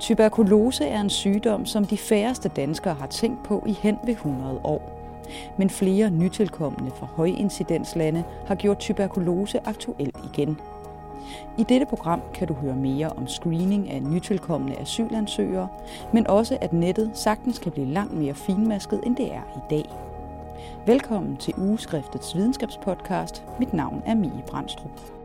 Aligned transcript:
Tuberkulose 0.00 0.84
er 0.84 1.00
en 1.00 1.10
sygdom, 1.10 1.66
som 1.66 1.84
de 1.84 1.96
færreste 1.96 2.48
danskere 2.48 2.94
har 2.94 3.06
tænkt 3.06 3.42
på 3.44 3.64
i 3.66 3.72
hen 3.72 3.98
ved 4.04 4.12
100 4.12 4.60
år. 4.64 4.98
Men 5.56 5.70
flere 5.70 6.10
nytilkommende 6.10 6.90
fra 6.96 7.06
højincidenslande 7.06 8.24
har 8.46 8.54
gjort 8.54 8.78
tuberkulose 8.78 9.60
aktuelt 9.66 10.16
igen. 10.34 10.60
I 11.58 11.62
dette 11.62 11.86
program 11.86 12.22
kan 12.34 12.48
du 12.48 12.54
høre 12.54 12.76
mere 12.76 13.10
om 13.10 13.26
screening 13.26 13.90
af 13.90 14.02
nytilkommende 14.02 14.78
asylansøgere, 14.78 15.68
men 16.12 16.26
også 16.26 16.58
at 16.60 16.72
nettet 16.72 17.10
sagtens 17.14 17.58
kan 17.58 17.72
blive 17.72 17.86
langt 17.86 18.14
mere 18.14 18.34
finmasket, 18.34 19.00
end 19.06 19.16
det 19.16 19.32
er 19.34 19.42
i 19.56 19.60
dag. 19.70 19.84
Velkommen 20.86 21.36
til 21.36 21.54
Ugeskriftets 21.56 22.36
videnskabspodcast. 22.36 23.44
Mit 23.58 23.72
navn 23.72 24.02
er 24.06 24.14
Mie 24.14 24.42
Brandstrup. 24.46 25.17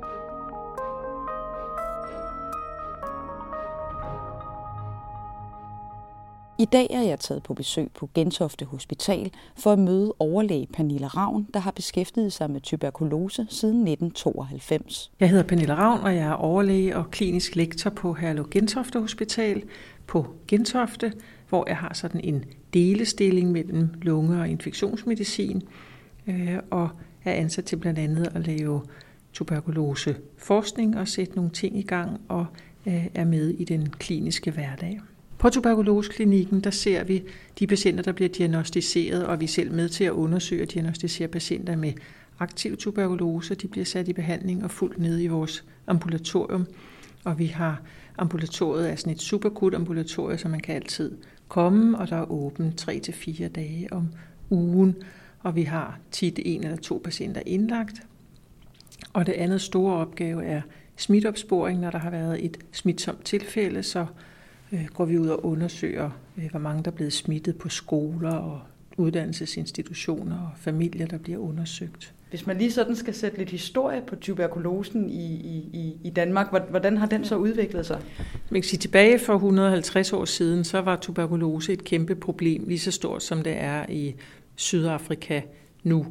I 6.64 6.66
dag 6.66 6.88
er 6.90 7.02
jeg 7.02 7.20
taget 7.20 7.44
på 7.44 7.54
besøg 7.54 7.92
på 7.92 8.10
Gentofte 8.14 8.66
Hospital 8.66 9.32
for 9.56 9.74
at 9.74 9.80
møde 9.80 10.14
overlæge 10.20 10.68
Pernille 10.74 11.08
Ravn, 11.08 11.48
der 11.54 11.60
har 11.60 11.72
beskæftiget 11.72 12.34
sig 12.34 12.50
med 12.50 12.62
tuberkulose 12.62 13.46
siden 13.50 13.88
1992. 13.88 15.12
Jeg 15.20 15.30
hedder 15.30 15.44
Pernille 15.44 15.76
Ravn, 15.76 16.02
og 16.02 16.16
jeg 16.16 16.28
er 16.28 16.34
overlæge 16.34 16.98
og 16.98 17.12
klinisk 17.12 17.56
lektor 17.56 17.90
på 17.90 18.14
Herlev 18.14 18.50
Gentofte 18.52 19.00
Hospital 19.00 19.64
på 20.08 20.28
Gentofte, 20.48 21.14
hvor 21.50 21.66
jeg 21.68 21.78
har 21.78 21.94
sådan 21.94 22.22
en 22.24 22.46
delestilling 22.74 23.52
mellem 23.52 23.90
lunge- 24.02 24.40
og 24.40 24.50
infektionsmedicin, 24.50 25.62
øh, 26.28 26.58
og 26.72 26.90
er 27.26 27.34
ansat 27.34 27.66
til 27.66 27.76
blandt 27.76 28.00
andet 28.00 28.32
at 28.36 28.48
lave 28.48 28.82
tuberkuloseforskning 29.34 30.98
og 30.98 31.08
sætte 31.08 31.36
nogle 31.36 31.52
ting 31.52 31.80
i 31.80 31.84
gang, 31.84 32.22
og 32.28 32.46
øh, 32.88 33.06
er 33.16 33.26
med 33.26 33.50
i 33.50 33.64
den 33.64 33.90
kliniske 33.90 34.52
hverdag. 34.52 35.00
På 35.44 35.50
tuberkuloseklinikken, 35.50 36.60
der 36.60 36.70
ser 36.70 37.04
vi 37.04 37.24
de 37.60 37.68
patienter, 37.68 38.04
der 38.04 38.12
bliver 38.12 38.30
diagnostiseret, 38.30 39.26
og 39.26 39.40
vi 39.40 39.46
er 39.46 39.50
selv 39.50 39.72
med 39.72 39.90
til 39.90 40.04
at 40.04 40.12
undersøge 40.12 40.64
og 40.64 40.72
diagnostisere 40.72 41.28
patienter 41.28 41.76
med 41.76 41.94
aktiv 42.40 42.78
tuberkulose. 42.78 43.56
De 43.56 43.68
bliver 43.68 43.86
sat 43.86 44.08
i 44.08 44.14
behandling 44.14 44.64
og 44.64 44.72
fuldt 44.72 45.00
ned 45.00 45.22
i 45.22 45.28
vores 45.28 45.66
ambulatorium. 45.88 46.68
Og 47.24 47.40
vi 47.40 47.46
har 47.46 47.82
ambulatoriet 48.18 48.90
er 48.90 49.12
et 49.12 49.22
superkut 49.22 49.76
ambulatorium, 49.76 50.38
så 50.38 50.48
man 50.48 50.60
kan 50.60 50.76
altid 50.76 51.18
komme, 51.48 51.98
og 51.98 52.10
der 52.10 52.18
er 52.18 52.32
åbent 52.32 52.90
3-4 52.90 53.48
dage 53.48 53.94
om 53.94 54.10
ugen. 54.50 54.96
Og 55.40 55.56
vi 55.56 55.64
har 55.64 56.00
tit 56.12 56.40
en 56.46 56.64
eller 56.64 56.78
to 56.78 57.02
patienter 57.04 57.42
indlagt. 57.46 58.02
Og 59.14 59.26
det 59.26 59.34
andet 59.34 59.62
store 59.62 59.96
opgave 59.96 60.46
er 60.46 60.62
smitopsporing, 60.96 61.80
når 61.80 61.92
der 61.92 62.00
har 62.00 62.10
været 62.10 62.46
et 62.46 62.58
smitsomt 62.72 63.26
tilfælde, 63.26 63.84
så 63.84 64.06
øh, 64.74 64.86
går 64.94 65.06
vi 65.06 65.18
ud 65.18 65.28
og 65.28 65.46
undersøger, 65.46 66.10
øh, 66.38 66.50
hvor 66.52 66.60
mange 66.60 66.84
der 66.84 66.92
er 66.92 66.96
blevet 66.96 67.14
smittet 67.14 67.58
på 67.58 67.70
skoler 67.70 68.34
og 68.34 68.62
uddannelsesinstitutioner 68.98 70.38
og 70.38 70.52
familier, 70.58 71.08
der 71.08 71.18
bliver 71.18 71.38
undersøgt. 71.38 72.14
Hvis 72.30 72.48
man 72.48 72.58
lige 72.58 72.72
sådan 72.72 72.96
skal 72.96 73.14
sætte 73.14 73.38
lidt 73.38 73.50
historie 73.50 74.02
på 74.08 74.16
tuberkulosen 74.16 75.10
i, 75.10 75.34
i, 75.74 75.98
i 76.04 76.10
Danmark, 76.10 76.70
hvordan 76.70 76.98
har 76.98 77.06
den 77.06 77.26
så 77.26 77.36
udviklet 77.36 77.86
sig? 77.86 78.02
Man 78.50 78.62
kan 78.62 78.70
sige, 78.70 78.80
tilbage 78.80 79.20
for 79.20 79.34
150 79.34 80.14
år 80.14 80.26
siden, 80.26 80.64
så 80.64 80.82
var 80.82 80.96
tuberkulose 80.96 81.74
et 81.74 81.84
kæmpe 81.84 82.16
problem, 82.16 82.64
lige 82.68 82.80
så 82.80 82.92
stort 82.92 83.24
som 83.24 83.42
det 83.42 83.54
er 83.58 83.86
i 83.90 84.16
Sydafrika 84.56 85.42
nu. 85.84 86.06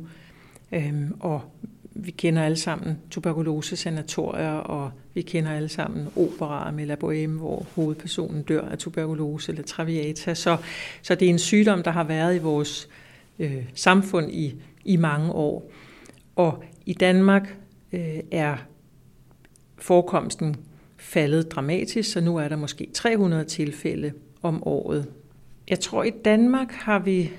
Øhm, 0.73 1.13
og 1.21 1.41
kender 2.17 2.43
alle 2.43 2.57
sammen 2.57 2.99
tuberkulosesanatorier, 3.11 4.53
og 4.53 4.91
vi 5.15 5.23
kender 5.23 5.51
alle 5.51 5.69
sammen 5.69 6.09
operaer 6.17 6.71
med 6.71 6.87
La 6.87 6.95
Bohème, 6.95 7.39
hvor 7.39 7.67
hovedpersonen 7.75 8.43
dør 8.43 8.69
af 8.69 8.79
tuberkulose 8.79 9.53
eller 9.53 9.65
traviata. 9.65 10.35
Så, 10.35 10.57
så 11.03 11.15
det 11.15 11.27
er 11.27 11.31
en 11.31 11.39
sygdom, 11.39 11.83
der 11.83 11.91
har 11.91 12.05
været 12.05 12.37
i 12.37 12.39
vores 12.39 12.89
øh, 13.39 13.65
samfund 13.75 14.31
i, 14.31 14.55
i 14.85 14.97
mange 14.97 15.33
år. 15.33 15.71
Og 16.37 16.65
i 16.87 16.93
Danmark 16.93 17.57
øh, 17.93 18.21
er 18.31 18.57
forekomsten 19.79 20.57
faldet 20.97 21.53
dramatisk, 21.53 22.13
så 22.13 22.21
nu 22.21 22.37
er 22.37 22.49
der 22.49 22.57
måske 22.57 22.89
300 22.95 23.45
tilfælde 23.45 24.13
om 24.43 24.67
året. 24.67 25.07
Jeg 25.69 25.81
tror, 25.81 26.05
i 26.05 26.11
Danmark 26.25 26.73
har 26.73 26.99
vi, 26.99 27.31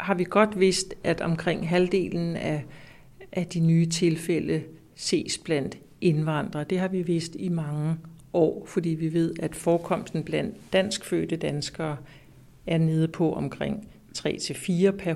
har 0.00 0.14
vi 0.14 0.24
godt 0.24 0.60
vidst, 0.60 0.94
at 1.04 1.20
omkring 1.20 1.68
halvdelen 1.68 2.36
af 2.36 2.64
af 3.32 3.46
de 3.46 3.60
nye 3.60 3.86
tilfælde 3.86 4.62
ses 4.94 5.38
blandt 5.38 5.78
indvandrere. 6.00 6.64
Det 6.64 6.78
har 6.78 6.88
vi 6.88 7.02
vist 7.02 7.36
i 7.38 7.48
mange 7.48 7.96
år, 8.32 8.66
fordi 8.66 8.88
vi 8.88 9.12
ved, 9.12 9.34
at 9.40 9.54
forekomsten 9.54 10.22
blandt 10.22 10.72
danskfødte 10.72 11.36
danskere 11.36 11.96
er 12.66 12.78
nede 12.78 13.08
på 13.08 13.32
omkring 13.32 13.88
3-4 14.18 14.90
per 14.90 15.14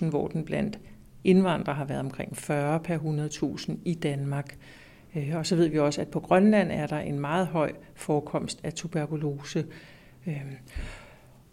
100.000, 0.00 0.10
hvor 0.10 0.28
den 0.28 0.44
blandt 0.44 0.78
indvandrere 1.24 1.76
har 1.76 1.84
været 1.84 2.00
omkring 2.00 2.36
40 2.36 2.80
per 2.80 2.98
100.000 2.98 3.72
i 3.84 3.94
Danmark. 3.94 4.56
Øh, 5.16 5.32
og 5.34 5.46
så 5.46 5.56
ved 5.56 5.68
vi 5.68 5.78
også, 5.78 6.00
at 6.00 6.08
på 6.08 6.20
Grønland 6.20 6.72
er 6.72 6.86
der 6.86 6.98
en 6.98 7.20
meget 7.20 7.46
høj 7.46 7.72
forekomst 7.94 8.60
af 8.64 8.72
tuberkulose. 8.72 9.66
Øh, 10.26 10.42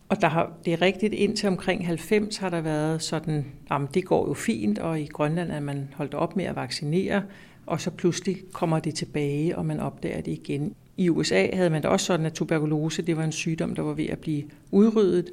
og 0.10 0.22
der 0.22 0.28
har, 0.28 0.52
det 0.66 0.74
er 0.74 0.82
rigtigt, 0.82 1.14
indtil 1.14 1.48
omkring 1.48 1.86
90 1.86 2.38
har 2.38 2.50
der 2.50 2.62
været 2.62 3.02
sådan, 3.02 3.46
jamen 3.72 3.88
det 3.94 4.06
går 4.06 4.28
jo 4.28 4.34
fint, 4.34 4.80
og 4.80 5.00
i 5.00 5.06
Grønland 5.06 5.52
er 5.52 5.60
man 5.60 5.88
holdt 5.94 6.14
op 6.14 6.36
med 6.36 6.46
at 6.46 6.56
vaccinere, 6.56 7.24
og 7.66 7.82
så 7.82 7.92
pludselig 7.92 8.38
kommer 8.54 8.80
det 8.80 8.96
tilbage, 8.96 9.58
og 9.58 9.66
man 9.66 9.80
opdager 9.80 10.22
det 10.22 10.32
igen. 10.32 10.76
I 10.98 11.10
USA 11.10 11.48
havde 11.54 11.70
man 11.70 11.82
da 11.82 11.88
også 11.88 12.06
sådan, 12.06 12.26
at 12.26 12.34
tuberkulose 12.34 13.02
det 13.02 13.18
var 13.18 13.24
en 13.24 13.32
sygdom, 13.32 13.76
der 13.76 13.82
var 13.82 13.94
ved 13.94 14.06
at 14.06 14.20
blive 14.20 14.44
udryddet, 14.72 15.32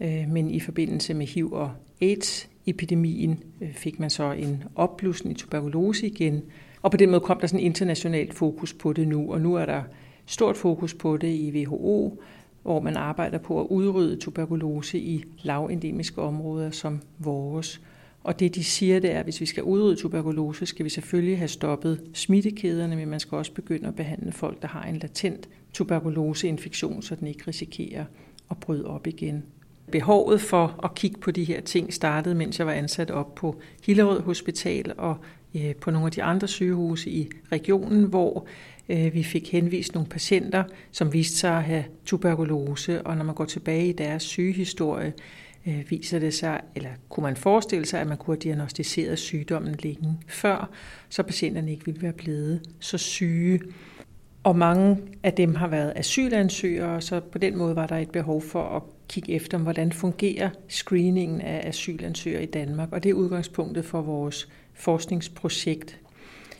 øh, 0.00 0.28
men 0.28 0.50
i 0.50 0.60
forbindelse 0.60 1.14
med 1.14 1.26
HIV 1.26 1.52
og 1.52 1.70
AIDS-epidemien 2.02 3.42
øh, 3.60 3.74
fik 3.74 4.00
man 4.00 4.10
så 4.10 4.32
en 4.32 4.64
opblussen 4.74 5.30
i 5.30 5.34
tuberkulose 5.34 6.06
igen, 6.06 6.42
og 6.82 6.90
på 6.90 6.96
den 6.96 7.10
måde 7.10 7.20
kom 7.20 7.40
der 7.40 7.46
sådan 7.46 7.66
internationalt 7.66 8.34
fokus 8.34 8.72
på 8.72 8.92
det 8.92 9.08
nu, 9.08 9.32
og 9.32 9.40
nu 9.40 9.54
er 9.54 9.66
der 9.66 9.82
stort 10.26 10.56
fokus 10.56 10.94
på 10.94 11.16
det 11.16 11.28
i 11.28 11.66
WHO, 11.66 12.22
hvor 12.62 12.80
man 12.80 12.96
arbejder 12.96 13.38
på 13.38 13.60
at 13.60 13.66
udrydde 13.70 14.16
tuberkulose 14.16 14.98
i 14.98 15.24
lavendemiske 15.42 16.22
områder 16.22 16.70
som 16.70 17.00
vores. 17.18 17.80
Og 18.24 18.40
det 18.40 18.54
de 18.54 18.64
siger, 18.64 19.00
det 19.00 19.12
er, 19.12 19.18
at 19.18 19.24
hvis 19.24 19.40
vi 19.40 19.46
skal 19.46 19.62
udrydde 19.62 19.96
tuberkulose, 19.96 20.66
skal 20.66 20.84
vi 20.84 20.90
selvfølgelig 20.90 21.38
have 21.38 21.48
stoppet 21.48 22.00
smittekæderne, 22.14 22.96
men 22.96 23.08
man 23.08 23.20
skal 23.20 23.38
også 23.38 23.52
begynde 23.52 23.88
at 23.88 23.96
behandle 23.96 24.32
folk, 24.32 24.62
der 24.62 24.68
har 24.68 24.82
en 24.82 24.98
latent 24.98 25.48
tuberkuloseinfektion, 25.72 27.02
så 27.02 27.14
den 27.14 27.26
ikke 27.26 27.44
risikerer 27.48 28.04
at 28.50 28.56
bryde 28.56 28.86
op 28.86 29.06
igen. 29.06 29.42
Behovet 29.92 30.40
for 30.40 30.80
at 30.84 30.94
kigge 30.94 31.20
på 31.20 31.30
de 31.30 31.44
her 31.44 31.60
ting 31.60 31.92
startede, 31.92 32.34
mens 32.34 32.58
jeg 32.58 32.66
var 32.66 32.72
ansat 32.72 33.10
op 33.10 33.34
på 33.34 33.60
Hillerød 33.86 34.20
Hospital 34.20 34.92
og 34.98 35.16
Øh, 35.54 35.74
på 35.74 35.90
nogle 35.90 36.06
af 36.06 36.12
de 36.12 36.22
andre 36.22 36.48
sygehuse 36.48 37.10
i 37.10 37.30
regionen, 37.52 38.04
hvor 38.04 38.46
øh, 38.88 39.14
vi 39.14 39.22
fik 39.22 39.52
henvist 39.52 39.94
nogle 39.94 40.08
patienter, 40.08 40.64
som 40.90 41.12
viste 41.12 41.36
sig 41.36 41.56
at 41.56 41.64
have 41.64 41.84
tuberkulose, 42.04 43.02
og 43.02 43.16
når 43.16 43.24
man 43.24 43.34
går 43.34 43.44
tilbage 43.44 43.88
i 43.88 43.92
deres 43.92 44.22
sygehistorie, 44.22 45.12
øh, 45.66 45.90
viser 45.90 46.18
det 46.18 46.34
sig, 46.34 46.60
eller 46.74 46.90
kunne 47.08 47.22
man 47.22 47.36
forestille 47.36 47.86
sig, 47.86 48.00
at 48.00 48.06
man 48.06 48.16
kunne 48.16 48.34
have 48.34 48.40
diagnostiseret 48.40 49.18
sygdommen 49.18 49.76
længe 49.82 50.18
før, 50.28 50.70
så 51.08 51.22
patienterne 51.22 51.70
ikke 51.70 51.84
ville 51.84 52.02
være 52.02 52.12
blevet 52.12 52.60
så 52.80 52.98
syge. 52.98 53.60
Og 54.42 54.56
mange 54.58 54.98
af 55.22 55.32
dem 55.32 55.54
har 55.54 55.68
været 55.68 55.92
asylansøgere, 55.96 57.00
så 57.00 57.20
på 57.20 57.38
den 57.38 57.58
måde 57.58 57.76
var 57.76 57.86
der 57.86 57.96
et 57.96 58.10
behov 58.10 58.42
for 58.42 58.62
at 58.76 58.82
kigge 59.12 59.32
efter, 59.32 59.58
hvordan 59.58 59.92
fungerer 59.92 60.50
screeningen 60.68 61.40
af 61.40 61.68
asylansøgere 61.68 62.42
i 62.42 62.46
Danmark. 62.46 62.92
Og 62.92 63.02
det 63.02 63.10
er 63.10 63.14
udgangspunktet 63.14 63.84
for 63.84 64.02
vores 64.02 64.48
forskningsprojekt. 64.74 66.00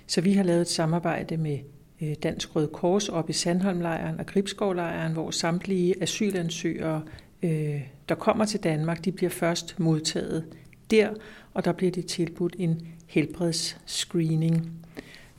Så 0.07 0.21
vi 0.21 0.33
har 0.33 0.43
lavet 0.43 0.61
et 0.61 0.69
samarbejde 0.69 1.37
med 1.37 1.59
øh, 2.03 2.15
Dansk 2.23 2.57
Røde 2.57 2.69
Kors 2.69 3.09
op 3.09 3.31
i 3.31 3.33
Sandholmlejren 3.33 4.21
og 4.21 4.27
Gribskovlejren, 4.27 5.13
hvor 5.13 5.31
samtlige 5.31 6.03
asylansøgere, 6.03 7.03
øh, 7.43 7.81
der 8.09 8.15
kommer 8.15 8.45
til 8.45 8.61
Danmark, 8.61 9.05
de 9.05 9.13
bliver 9.13 9.31
først 9.31 9.81
modtaget 9.81 10.45
der, 10.91 11.11
og 11.55 11.65
der 11.65 11.73
bliver 11.73 11.93
de 11.93 12.03
tilbudt 12.03 12.57
en 12.59 12.89
helbredsscreening. 13.07 14.71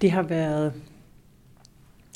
Det 0.01 0.11
har 0.11 0.23
været 0.23 0.73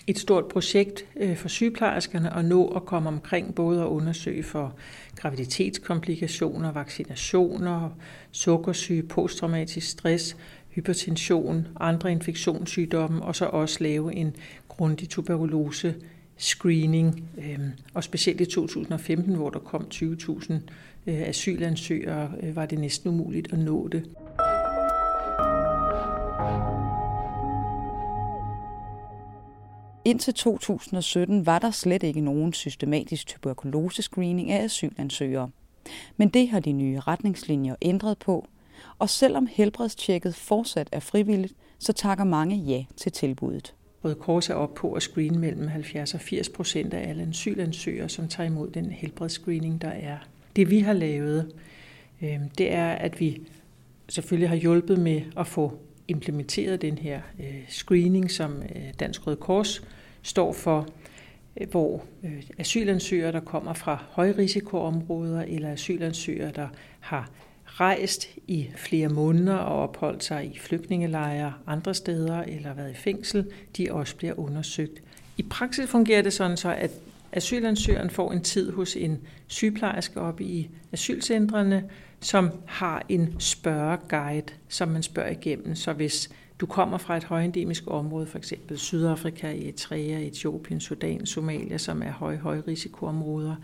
et 0.07 0.19
stort 0.19 0.45
projekt 0.48 1.06
øh, 1.15 1.36
for 1.36 1.48
sygeplejerskerne 1.48 2.38
at 2.38 2.45
nå 2.45 2.68
at 2.68 2.86
komme 2.86 3.09
omkring 3.09 3.56
både 3.56 3.81
at 3.81 3.88
undersøge 3.88 4.44
for 4.44 4.75
graviditetskomplikationer, 5.15 6.71
vaccinationer, 6.71 7.89
sukkersyge, 8.31 9.04
posttraumatisk 9.04 9.89
stress, 9.89 10.38
hypertension, 10.69 11.68
andre 11.80 12.12
infektionssygdomme, 12.12 13.24
og 13.24 13.36
så 13.36 13.45
også 13.45 13.83
lave 13.83 14.15
en 14.15 14.36
grundig 14.68 15.09
tuberkulose 15.09 15.95
screening, 16.38 17.30
øhm, 17.38 17.71
og 17.94 18.03
specielt 18.03 18.42
i 18.42 18.45
2015, 18.45 19.36
hvor 19.36 19.50
der 19.50 19.60
kom 19.60 19.88
20.000 19.94 20.53
øh, 21.07 21.21
asylansøgere, 21.21 22.31
øh, 22.44 22.56
var 22.56 22.65
det 22.65 22.80
næsten 22.80 23.10
umuligt 23.10 23.53
at 23.53 23.60
nå 23.60 23.88
det. 23.88 24.03
Indtil 30.07 30.33
2017 30.33 31.45
var 31.45 31.59
der 31.59 31.71
slet 31.71 32.04
ikke 32.04 32.21
nogen 32.21 32.54
systematisk 32.54 33.27
tuberkulosescreening 33.27 34.51
af 34.51 34.63
asylansøgere. 34.63 35.50
Men 36.18 36.30
det 36.30 36.50
har 36.50 36.59
de 36.59 36.71
nye 36.71 37.00
retningslinjer 37.00 37.75
ændret 37.81 38.18
på, 38.18 38.48
og 39.00 39.09
selvom 39.09 39.48
helbredstjekket 39.51 40.36
fortsat 40.36 40.89
er 40.92 41.00
frivilligt, 41.00 41.54
så 41.80 41.94
takker 41.94 42.24
mange 42.24 42.56
ja 42.56 42.86
til 42.98 43.12
tilbuddet. 43.12 43.74
Røde 44.04 44.15
Kors 44.15 44.50
er 44.50 44.54
op 44.54 44.74
på 44.74 44.94
at 44.94 45.04
screene 45.04 45.39
mellem 45.39 45.68
70 45.68 46.13
og 46.13 46.19
80 46.19 46.50
procent 46.50 46.94
af 46.94 47.10
alle 47.10 47.27
asylansøgere, 47.30 48.10
som 48.10 48.27
tager 48.27 48.50
imod 48.50 48.69
den 48.69 48.92
helbredsscreening, 48.92 49.81
der 49.81 49.89
er. 49.89 50.18
Det 50.56 50.69
vi 50.69 50.80
har 50.80 50.94
lavet, 50.94 51.51
øhm, 52.21 52.50
det 52.57 52.74
er, 52.74 52.92
at 52.92 53.19
vi 53.19 53.42
selvfølgelig 54.10 54.50
har 54.50 54.56
hjulpet 54.56 55.00
med 55.00 55.21
at 55.38 55.48
få 55.48 55.77
implementeret 56.07 56.81
den 56.81 56.98
her 56.98 57.21
øh, 57.39 57.63
screening, 57.68 58.31
som 58.31 58.62
øh, 58.75 58.94
Dansk 59.00 59.27
Røde 59.27 59.36
Kors 59.36 59.81
står 60.27 60.53
for, 60.53 60.88
øh, 61.62 61.69
hvor 61.69 62.06
øh, 62.24 62.44
asylansøgere, 62.57 63.31
der 63.31 63.39
kommer 63.39 63.74
fra 63.74 64.03
højrisikoområder, 64.09 65.41
eller 65.41 65.71
asylansøgere, 65.71 66.51
der 66.56 66.68
har 67.00 67.29
rejst 67.65 68.27
i 68.47 68.68
flere 68.75 69.09
måneder 69.09 69.56
og 69.56 69.83
opholdt 69.83 70.24
sig 70.24 70.45
i 70.45 70.59
flygtningelejre 70.59 71.53
andre 71.68 71.94
steder 71.94 72.41
eller 72.41 72.74
været 72.74 72.91
i 72.91 72.95
fængsel, 72.95 73.51
de 73.77 73.88
også 73.91 74.15
bliver 74.15 74.39
undersøgt. 74.39 75.01
I 75.38 75.44
praksis 75.44 75.89
fungerer 75.89 76.21
det 76.21 76.33
sådan 76.33 76.57
så, 76.57 76.74
at 76.74 76.91
asylansøgeren 77.31 78.09
får 78.09 78.31
en 78.31 78.41
tid 78.41 78.71
hos 78.71 78.95
en 78.95 79.18
sygeplejerske 79.47 80.21
oppe 80.21 80.44
i 80.44 80.69
asylcentrene, 80.91 81.83
som 82.19 82.51
har 82.65 83.06
en 83.09 83.35
spørgeguide, 83.39 84.53
som 84.69 84.89
man 84.89 85.03
spørger 85.03 85.29
igennem. 85.29 85.75
Så 85.75 85.94
hvis 85.94 86.29
du 86.59 86.65
kommer 86.65 86.98
fra 86.98 87.18
et 87.18 87.24
højendemisk 87.24 87.83
område, 87.88 88.25
for 88.25 88.38
eksempel 88.38 88.77
Sydafrika, 88.77 89.48
Eritrea, 89.48 90.27
Etiopien, 90.27 90.80
Sudan, 90.80 91.25
Somalia, 91.25 91.77
som 91.77 92.01
er 92.01 92.12
høj, 92.12 92.38
høj 92.38 92.62
risikoområder, 92.68 93.56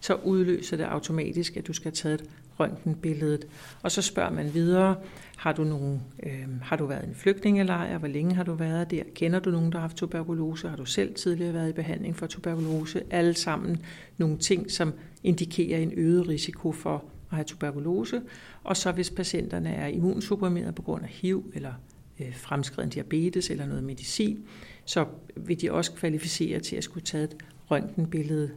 så 0.00 0.14
udløser 0.14 0.76
det 0.76 0.84
automatisk, 0.84 1.56
at 1.56 1.66
du 1.66 1.72
skal 1.72 1.84
have 1.84 1.94
taget 1.94 2.24
røntgenbilledet. 2.60 3.46
Og 3.82 3.92
så 3.92 4.02
spørger 4.02 4.30
man 4.30 4.54
videre, 4.54 4.96
har 5.36 5.52
du, 5.52 5.64
nogen, 5.64 6.02
øh, 6.22 6.60
har 6.62 6.76
du 6.76 6.86
været 6.86 7.04
i 7.04 7.08
en 7.08 7.14
flygtningelejr? 7.14 7.98
Hvor 7.98 8.08
længe 8.08 8.34
har 8.34 8.44
du 8.44 8.54
været 8.54 8.90
der? 8.90 9.02
Kender 9.14 9.40
du 9.40 9.50
nogen, 9.50 9.72
der 9.72 9.78
har 9.78 9.82
haft 9.82 9.96
tuberkulose? 9.96 10.68
Har 10.68 10.76
du 10.76 10.84
selv 10.84 11.14
tidligere 11.14 11.54
været 11.54 11.68
i 11.68 11.72
behandling 11.72 12.16
for 12.16 12.26
tuberkulose? 12.26 13.02
Alle 13.10 13.34
sammen 13.34 13.82
nogle 14.18 14.38
ting, 14.38 14.70
som 14.70 14.92
indikerer 15.24 15.78
en 15.78 15.92
øget 15.96 16.28
risiko 16.28 16.72
for 16.72 17.04
at 17.30 17.36
have 17.36 17.44
tuberkulose. 17.44 18.22
Og 18.64 18.76
så 18.76 18.92
hvis 18.92 19.10
patienterne 19.10 19.74
er 19.74 19.86
immunsupprimeret 19.86 20.74
på 20.74 20.82
grund 20.82 21.02
af 21.02 21.08
HIV 21.08 21.44
eller 21.54 21.72
Øh, 22.20 22.34
fremskreden 22.34 22.90
diabetes 22.90 23.50
eller 23.50 23.66
noget 23.66 23.84
medicin, 23.84 24.44
så 24.84 25.06
vil 25.36 25.60
de 25.60 25.72
også 25.72 25.92
kvalificere 25.92 26.60
til 26.60 26.76
at 26.76 26.84
skulle 26.84 27.04
tage 27.04 27.24
et 27.24 27.36
røntgenbillede 27.70 28.50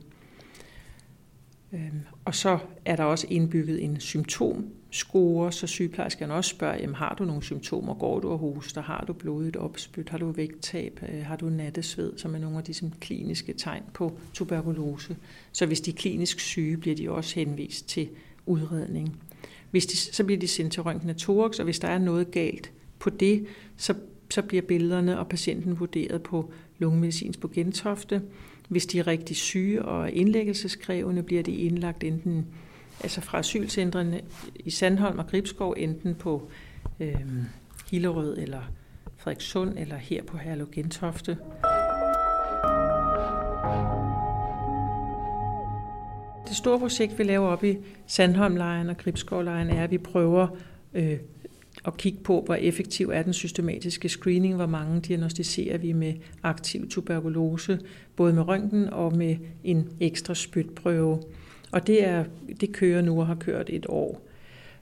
Øhm, 1.73 2.01
og 2.25 2.35
så 2.35 2.59
er 2.85 2.95
der 2.95 3.03
også 3.03 3.27
indbygget 3.29 3.83
en 3.83 3.99
symptomscore, 3.99 5.51
så 5.51 5.67
sygeplejerskerne 5.67 6.33
også 6.33 6.49
spørger, 6.49 6.77
jamen, 6.77 6.95
har 6.95 7.15
du 7.19 7.25
nogle 7.25 7.43
symptomer? 7.43 7.93
Går 7.93 8.19
du 8.19 8.29
og 8.29 8.37
hoster? 8.37 8.81
Har 8.81 9.03
du 9.07 9.13
blodet 9.13 9.55
opspyt? 9.55 10.09
Har 10.09 10.17
du 10.17 10.31
vægttab? 10.31 10.99
Øh, 11.09 11.25
har 11.25 11.35
du 11.35 11.49
nattesved, 11.49 12.17
som 12.17 12.35
er 12.35 12.39
nogle 12.39 12.57
af 12.57 12.63
de 12.63 12.73
som 12.73 12.91
kliniske 12.91 13.53
tegn 13.53 13.83
på 13.93 14.17
tuberkulose? 14.33 15.17
Så 15.51 15.65
hvis 15.65 15.81
de 15.81 15.91
er 15.91 15.95
klinisk 15.95 16.39
syge, 16.39 16.77
bliver 16.77 16.95
de 16.95 17.11
også 17.11 17.35
henvist 17.35 17.87
til 17.89 18.09
udredning. 18.45 19.19
Hvis 19.71 19.85
de, 19.85 19.97
så 19.97 20.23
bliver 20.23 20.39
de 20.39 20.47
sendt 20.47 20.73
til 20.73 20.83
røntgen 20.83 21.09
af 21.09 21.15
thorax, 21.15 21.59
og 21.59 21.63
hvis 21.63 21.79
der 21.79 21.87
er 21.87 21.97
noget 21.97 22.31
galt 22.31 22.71
på 23.01 23.09
det, 23.09 23.45
så, 23.77 23.93
så 24.29 24.41
bliver 24.41 24.61
billederne 24.61 25.19
og 25.19 25.27
patienten 25.27 25.79
vurderet 25.79 26.23
på 26.23 26.51
lungemedicins 26.79 27.37
på 27.37 27.47
Gentofte, 27.47 28.21
hvis 28.67 28.85
de 28.85 28.99
er 28.99 29.07
rigtig 29.07 29.35
syge 29.35 29.85
og 29.85 30.11
indlæggelseskrævende, 30.11 31.23
bliver 31.23 31.43
de 31.43 31.55
indlagt 31.55 32.03
enten 32.03 32.45
altså 33.03 33.21
fra 33.21 33.39
asylcentrene 33.39 34.21
i 34.55 34.69
Sandholm 34.69 35.19
og 35.19 35.27
Gribskov, 35.27 35.75
enten 35.77 36.15
på 36.15 36.49
øh, 36.99 37.15
Hillerød 37.91 38.37
eller 38.37 38.61
Frederikssund, 39.17 39.77
eller 39.77 39.95
her 39.95 40.23
på 40.23 40.37
Herlev 40.37 40.67
Gentofte. 40.71 41.37
Det 46.47 46.57
store 46.57 46.79
projekt, 46.79 47.19
vi 47.19 47.23
laver 47.23 47.47
op 47.47 47.63
i 47.63 47.77
Sandholmlejren 48.07 48.89
og 48.89 48.97
Gribskovlejren, 48.97 49.69
er, 49.69 49.83
at 49.83 49.91
vi 49.91 49.97
prøver 49.97 50.47
øh, 50.93 51.17
at 51.85 51.97
kigge 51.97 52.19
på, 52.23 52.41
hvor 52.45 52.55
effektiv 52.55 53.09
er 53.09 53.23
den 53.23 53.33
systematiske 53.33 54.09
screening, 54.09 54.55
hvor 54.55 54.65
mange 54.65 55.01
diagnostiserer 55.01 55.77
vi 55.77 55.93
med 55.93 56.13
aktiv 56.43 56.89
tuberkulose, 56.89 57.79
både 58.15 58.33
med 58.33 58.47
røntgen 58.47 58.89
og 58.89 59.17
med 59.17 59.35
en 59.63 59.89
ekstra 59.99 60.35
spytprøve. 60.35 61.21
Og 61.71 61.87
det, 61.87 62.07
er, 62.07 62.25
det 62.61 62.73
kører 62.73 63.01
nu 63.01 63.19
og 63.19 63.27
har 63.27 63.35
kørt 63.35 63.69
et 63.69 63.85
år. 63.89 64.27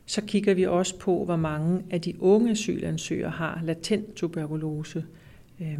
Så 0.06 0.22
kigger 0.22 0.54
vi 0.54 0.66
også 0.66 1.00
på, 1.00 1.25
hvor 1.25 1.36
mange 1.36 1.81
af 1.90 2.01
de 2.01 2.22
unge 2.22 2.51
asylansøgere 2.51 3.30
har 3.30 3.62
latent 3.63 4.13
tuberkulose, 4.16 5.06
øh, 5.62 5.80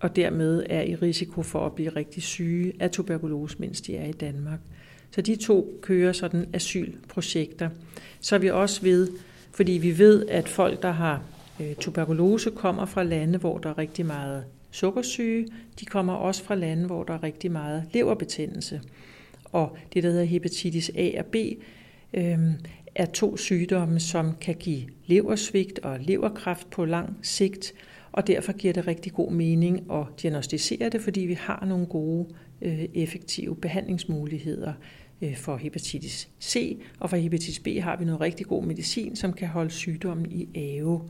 og 0.00 0.16
dermed 0.16 0.66
er 0.70 0.82
i 0.82 0.94
risiko 0.94 1.42
for 1.42 1.66
at 1.66 1.72
blive 1.72 1.88
rigtig 1.88 2.22
syge 2.22 2.72
af 2.80 2.90
tuberkulose, 2.90 3.56
mens 3.58 3.80
de 3.80 3.96
er 3.96 4.06
i 4.06 4.12
Danmark. 4.12 4.60
Så 5.10 5.20
de 5.20 5.36
to 5.36 5.78
kører 5.82 6.12
sådan 6.12 6.46
asylprojekter. 6.52 7.70
Så 8.20 8.34
er 8.34 8.38
vi 8.38 8.50
også 8.50 8.82
ved 8.82 9.08
fordi 9.54 9.72
vi 9.72 9.98
ved, 9.98 10.26
at 10.28 10.48
folk, 10.48 10.82
der 10.82 10.90
har 10.90 11.22
øh, 11.60 11.74
tuberkulose, 11.74 12.50
kommer 12.50 12.86
fra 12.86 13.02
lande, 13.02 13.38
hvor 13.38 13.58
der 13.58 13.70
er 13.70 13.78
rigtig 13.78 14.06
meget 14.06 14.44
sukkersyge. 14.70 15.48
De 15.80 15.84
kommer 15.84 16.12
også 16.12 16.44
fra 16.44 16.54
lande, 16.54 16.86
hvor 16.86 17.04
der 17.04 17.14
er 17.14 17.22
rigtig 17.22 17.52
meget 17.52 17.84
leverbetændelse. 17.92 18.80
Og 19.44 19.76
det, 19.94 20.02
der 20.02 20.10
hedder 20.10 20.24
hepatitis 20.24 20.90
A 20.96 21.10
og 21.18 21.26
B, 21.26 21.36
øh, 22.14 22.38
er 22.94 23.06
to 23.06 23.36
sygdomme, 23.36 24.00
som 24.00 24.34
kan 24.40 24.54
give 24.54 24.82
leversvigt 25.06 25.78
og 25.78 25.98
leverkræft 26.00 26.70
på 26.70 26.84
lang 26.84 27.18
sigt, 27.22 27.74
og 28.12 28.26
derfor 28.26 28.52
giver 28.52 28.74
det 28.74 28.86
rigtig 28.86 29.12
god 29.12 29.32
mening 29.32 29.92
at 29.92 30.06
diagnostisere 30.22 30.88
det, 30.88 31.00
fordi 31.00 31.20
vi 31.20 31.34
har 31.34 31.64
nogle 31.68 31.86
gode, 31.86 32.28
øh, 32.62 32.84
effektive 32.94 33.56
behandlingsmuligheder 33.56 34.72
Øh, 35.22 35.36
for 35.36 35.56
hepatitis 35.56 36.28
C, 36.42 36.78
og 37.00 37.10
for 37.10 37.16
hepatitis 37.16 37.58
B 37.58 37.68
har 37.80 37.96
vi 37.96 38.04
noget 38.04 38.20
rigtig 38.20 38.46
god 38.46 38.64
medicin, 38.64 39.16
som 39.16 39.32
kan 39.32 39.48
holde 39.48 39.70
sygdommen 39.70 40.32
i 40.32 40.48
ave. 40.54 41.02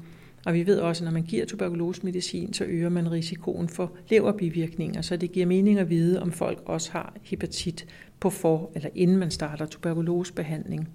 Og 0.47 0.55
vi 0.55 0.67
ved 0.67 0.79
også, 0.79 1.03
at 1.03 1.05
når 1.05 1.12
man 1.12 1.23
giver 1.23 1.47
tuberkulosemedicin, 1.47 2.53
så 2.53 2.64
øger 2.64 2.88
man 2.88 3.12
risikoen 3.12 3.69
for 3.69 3.93
leverbivirkninger, 4.09 5.03
så 5.03 5.17
det 5.17 5.32
giver 5.32 5.47
mening 5.47 5.79
at 5.79 5.91
vide, 5.91 6.23
om 6.23 6.32
folk 6.32 6.62
også 6.64 6.93
har 6.93 7.14
hepatit 7.23 7.87
på 8.20 8.31
for, 8.31 8.70
eller 8.75 8.89
inden 8.94 9.17
man 9.17 9.31
starter 9.31 9.67
tuberkulosebehandling. 9.67 10.89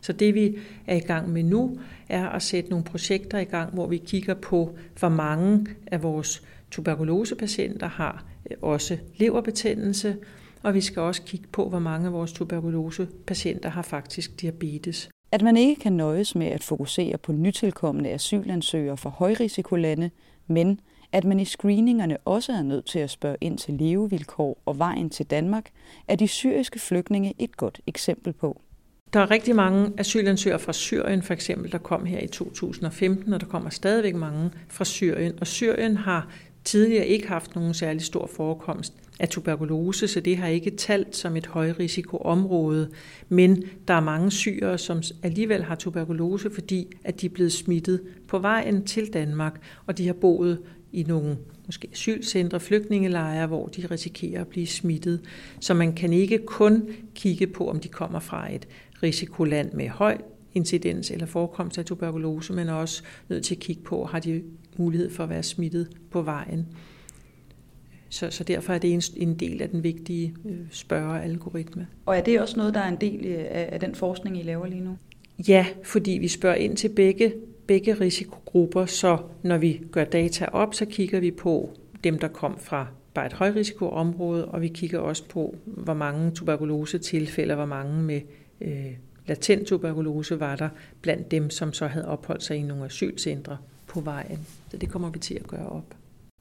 Så 0.00 0.12
det 0.12 0.34
vi 0.34 0.58
er 0.86 0.96
i 0.96 1.00
gang 1.00 1.30
med 1.30 1.42
nu, 1.42 1.78
er 2.08 2.28
at 2.28 2.42
sætte 2.42 2.70
nogle 2.70 2.84
projekter 2.84 3.38
i 3.38 3.44
gang, 3.44 3.74
hvor 3.74 3.86
vi 3.86 3.96
kigger 3.96 4.34
på, 4.34 4.76
hvor 4.98 5.08
mange 5.08 5.66
af 5.86 6.02
vores 6.02 6.42
tuberkulosepatienter 6.70 7.88
har 7.88 8.24
øh, 8.50 8.56
også 8.62 8.98
leverbetændelse, 9.16 10.16
og 10.62 10.74
vi 10.74 10.80
skal 10.80 11.02
også 11.02 11.22
kigge 11.22 11.46
på, 11.52 11.68
hvor 11.68 11.78
mange 11.78 12.06
af 12.06 12.12
vores 12.12 12.32
tuberkulosepatienter 12.32 13.68
har 13.68 13.82
faktisk 13.82 14.40
diabetes. 14.40 15.08
At 15.32 15.42
man 15.42 15.56
ikke 15.56 15.80
kan 15.80 15.92
nøjes 15.92 16.34
med 16.34 16.46
at 16.46 16.62
fokusere 16.62 17.18
på 17.18 17.32
nytilkommende 17.32 18.10
asylansøgere 18.10 18.96
fra 18.96 19.10
højrisikolande, 19.10 20.10
men 20.46 20.80
at 21.12 21.24
man 21.24 21.40
i 21.40 21.44
screeningerne 21.44 22.16
også 22.24 22.52
er 22.52 22.62
nødt 22.62 22.86
til 22.86 22.98
at 22.98 23.10
spørge 23.10 23.36
ind 23.40 23.58
til 23.58 23.74
levevilkår 23.74 24.62
og 24.66 24.78
vejen 24.78 25.10
til 25.10 25.26
Danmark, 25.26 25.70
er 26.08 26.16
de 26.16 26.28
syriske 26.28 26.78
flygtninge 26.78 27.34
et 27.38 27.56
godt 27.56 27.80
eksempel 27.86 28.32
på. 28.32 28.60
Der 29.12 29.20
er 29.20 29.30
rigtig 29.30 29.56
mange 29.56 29.92
asylansøgere 29.98 30.58
fra 30.58 30.72
Syrien, 30.72 31.22
for 31.22 31.34
eksempel, 31.34 31.72
der 31.72 31.78
kom 31.78 32.04
her 32.04 32.20
i 32.20 32.26
2015, 32.26 33.32
og 33.32 33.40
der 33.40 33.46
kommer 33.46 33.70
stadigvæk 33.70 34.14
mange 34.14 34.50
fra 34.68 34.84
Syrien. 34.84 35.32
Og 35.40 35.46
Syrien 35.46 35.96
har 35.96 36.28
tidligere 36.64 37.06
ikke 37.06 37.28
haft 37.28 37.54
nogen 37.54 37.74
særlig 37.74 38.02
stor 38.02 38.26
forekomst 38.26 38.94
af 39.20 39.28
tuberkulose, 39.28 40.08
så 40.08 40.20
det 40.20 40.36
har 40.36 40.48
ikke 40.48 40.70
talt 40.70 41.16
som 41.16 41.36
et 41.36 41.46
højrisikoområde. 41.46 42.90
Men 43.28 43.64
der 43.88 43.94
er 43.94 44.00
mange 44.00 44.30
syrere, 44.30 44.78
som 44.78 45.02
alligevel 45.22 45.62
har 45.62 45.74
tuberkulose, 45.74 46.50
fordi 46.50 46.86
at 47.04 47.20
de 47.20 47.26
er 47.26 47.30
blevet 47.30 47.52
smittet 47.52 48.00
på 48.28 48.38
vejen 48.38 48.84
til 48.84 49.12
Danmark, 49.12 49.60
og 49.86 49.98
de 49.98 50.06
har 50.06 50.14
boet 50.14 50.58
i 50.92 51.02
nogle 51.02 51.36
måske 51.66 51.88
asylcentre, 51.92 52.60
flygtningelejre, 52.60 53.46
hvor 53.46 53.66
de 53.66 53.86
risikerer 53.86 54.40
at 54.40 54.48
blive 54.48 54.66
smittet. 54.66 55.20
Så 55.60 55.74
man 55.74 55.92
kan 55.92 56.12
ikke 56.12 56.38
kun 56.38 56.88
kigge 57.14 57.46
på, 57.46 57.70
om 57.70 57.80
de 57.80 57.88
kommer 57.88 58.20
fra 58.20 58.54
et 58.54 58.68
risikoland 59.02 59.72
med 59.72 59.88
høj 59.88 60.18
incidens 60.54 61.10
eller 61.10 61.26
forekomst 61.26 61.78
af 61.78 61.84
tuberkulose, 61.84 62.52
men 62.52 62.68
også 62.68 63.02
nødt 63.28 63.44
til 63.44 63.54
at 63.54 63.60
kigge 63.60 63.82
på, 63.82 64.04
har 64.04 64.20
de 64.20 64.42
mulighed 64.76 65.10
for 65.10 65.24
at 65.24 65.30
være 65.30 65.42
smittet 65.42 65.88
på 66.10 66.22
vejen. 66.22 66.66
Så, 68.08 68.30
så 68.30 68.44
derfor 68.44 68.72
er 68.72 68.78
det 68.78 68.92
en, 68.92 69.02
en 69.16 69.34
del 69.34 69.62
af 69.62 69.68
den 69.68 69.82
vigtige 69.82 70.34
øh, 70.44 70.56
spørgealgoritme. 70.70 71.86
Og 72.06 72.16
er 72.16 72.20
det 72.20 72.40
også 72.40 72.56
noget, 72.56 72.74
der 72.74 72.80
er 72.80 72.88
en 72.88 73.00
del 73.00 73.26
øh, 73.26 73.38
af, 73.38 73.68
af 73.72 73.80
den 73.80 73.94
forskning, 73.94 74.38
I 74.38 74.42
laver 74.42 74.66
lige 74.66 74.84
nu? 74.84 74.96
Ja, 75.48 75.66
fordi 75.84 76.10
vi 76.10 76.28
spørger 76.28 76.56
ind 76.56 76.76
til 76.76 76.88
begge, 76.88 77.34
begge 77.66 77.94
risikogrupper, 77.94 78.86
så 78.86 79.18
når 79.42 79.58
vi 79.58 79.80
gør 79.92 80.04
data 80.04 80.46
op, 80.52 80.74
så 80.74 80.84
kigger 80.84 81.20
vi 81.20 81.30
på 81.30 81.70
dem, 82.04 82.18
der 82.18 82.28
kom 82.28 82.58
fra 82.58 82.86
bare 83.14 83.26
et 83.26 83.32
højrisikoområde, 83.32 84.48
og 84.48 84.60
vi 84.60 84.68
kigger 84.68 84.98
også 84.98 85.28
på, 85.28 85.56
hvor 85.64 85.94
mange 85.94 86.30
tuberkulosetilfælde, 86.30 87.54
hvor 87.54 87.66
mange 87.66 88.02
med 88.02 88.20
øh, 88.60 88.92
latent 89.32 89.68
tuberkulose 89.68 90.40
var 90.40 90.56
der 90.56 90.68
blandt 91.02 91.30
dem, 91.30 91.50
som 91.50 91.72
så 91.72 91.86
havde 91.86 92.08
opholdt 92.08 92.42
sig 92.42 92.56
i 92.56 92.62
nogle 92.62 92.84
asylcentre 92.84 93.58
på 93.86 94.00
vejen. 94.00 94.46
Så 94.70 94.76
det 94.76 94.88
kommer 94.88 95.10
vi 95.10 95.18
til 95.18 95.34
at 95.34 95.46
gøre 95.46 95.68
op. 95.68 95.94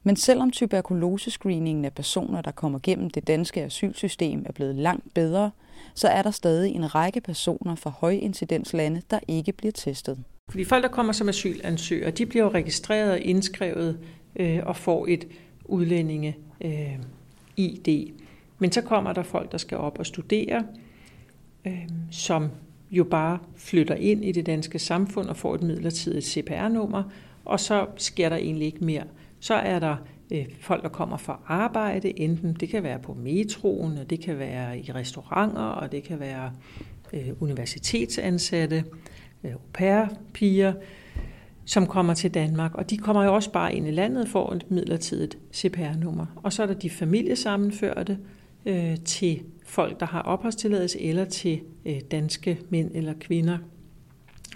Men 0.03 0.15
selvom 0.15 0.51
tuberkulosescreeningen 0.51 1.85
af 1.85 1.93
personer, 1.93 2.41
der 2.41 2.51
kommer 2.51 2.79
gennem 2.83 3.09
det 3.09 3.27
danske 3.27 3.63
asylsystem, 3.63 4.43
er 4.45 4.51
blevet 4.51 4.75
langt 4.75 5.13
bedre, 5.13 5.51
så 5.93 6.07
er 6.07 6.21
der 6.21 6.31
stadig 6.31 6.75
en 6.75 6.95
række 6.95 7.21
personer 7.21 7.75
fra 7.75 7.89
højincidenslande, 7.89 9.01
der 9.11 9.19
ikke 9.27 9.51
bliver 9.51 9.71
testet. 9.71 10.17
Fordi 10.49 10.63
folk, 10.63 10.83
der 10.83 10.89
kommer 10.89 11.13
som 11.13 11.29
asylansøgere, 11.29 12.11
de 12.11 12.25
bliver 12.25 12.45
jo 12.45 12.51
registreret 12.51 13.11
og 13.11 13.19
indskrevet 13.19 13.99
øh, 14.35 14.59
og 14.63 14.75
får 14.75 15.05
et 15.09 15.27
udlændinge 15.65 16.37
øh, 16.61 16.99
ID. 17.57 18.11
Men 18.59 18.71
så 18.71 18.81
kommer 18.81 19.13
der 19.13 19.23
folk, 19.23 19.51
der 19.51 19.57
skal 19.57 19.77
op 19.77 19.99
og 19.99 20.05
studere, 20.05 20.65
øh, 21.65 21.87
som 22.11 22.49
jo 22.91 23.03
bare 23.03 23.39
flytter 23.55 23.95
ind 23.95 24.25
i 24.25 24.31
det 24.31 24.45
danske 24.45 24.79
samfund 24.79 25.27
og 25.27 25.37
får 25.37 25.55
et 25.55 25.63
midlertidigt 25.63 26.25
CPR-nummer, 26.25 27.03
og 27.45 27.59
så 27.59 27.85
sker 27.97 28.29
der 28.29 28.35
egentlig 28.35 28.65
ikke 28.65 28.85
mere. 28.85 29.03
Så 29.39 29.53
er 29.53 29.79
der 29.79 29.95
øh, 30.31 30.45
folk, 30.59 30.83
der 30.83 30.89
kommer 30.89 31.17
for 31.17 31.39
arbejde, 31.47 32.19
enten 32.19 32.53
det 32.53 32.69
kan 32.69 32.83
være 32.83 32.99
på 32.99 33.13
metroen, 33.13 33.97
og 33.97 34.09
det 34.09 34.19
kan 34.19 34.39
være 34.39 34.79
i 34.79 34.91
restauranter, 34.91 35.61
og 35.61 35.91
det 35.91 36.03
kan 36.03 36.19
være 36.19 36.51
øh, 37.13 37.29
universitetsansatte, 37.39 38.83
øh, 39.43 39.51
au 39.51 39.59
pair-piger, 39.73 40.73
som 41.65 41.87
kommer 41.87 42.13
til 42.13 42.33
Danmark, 42.33 42.75
og 42.75 42.89
de 42.89 42.97
kommer 42.97 43.23
jo 43.23 43.35
også 43.35 43.51
bare 43.51 43.75
ind 43.75 43.87
i 43.87 43.91
landet 43.91 44.29
for 44.29 44.53
et 44.53 44.71
midlertidigt 44.71 45.37
CPR-nummer. 45.53 46.25
Og 46.35 46.53
så 46.53 46.63
er 46.63 46.67
der 46.67 46.73
de 46.73 46.89
familiesammenførte 46.89 48.17
øh, 48.65 48.97
til 49.05 49.41
folk, 49.65 49.99
der 49.99 50.05
har 50.05 50.21
opholdstilladelse, 50.21 51.01
eller 51.01 51.25
til 51.25 51.61
øh, 51.85 51.99
danske 52.11 52.59
mænd 52.69 52.91
eller 52.93 53.13
kvinder. 53.19 53.57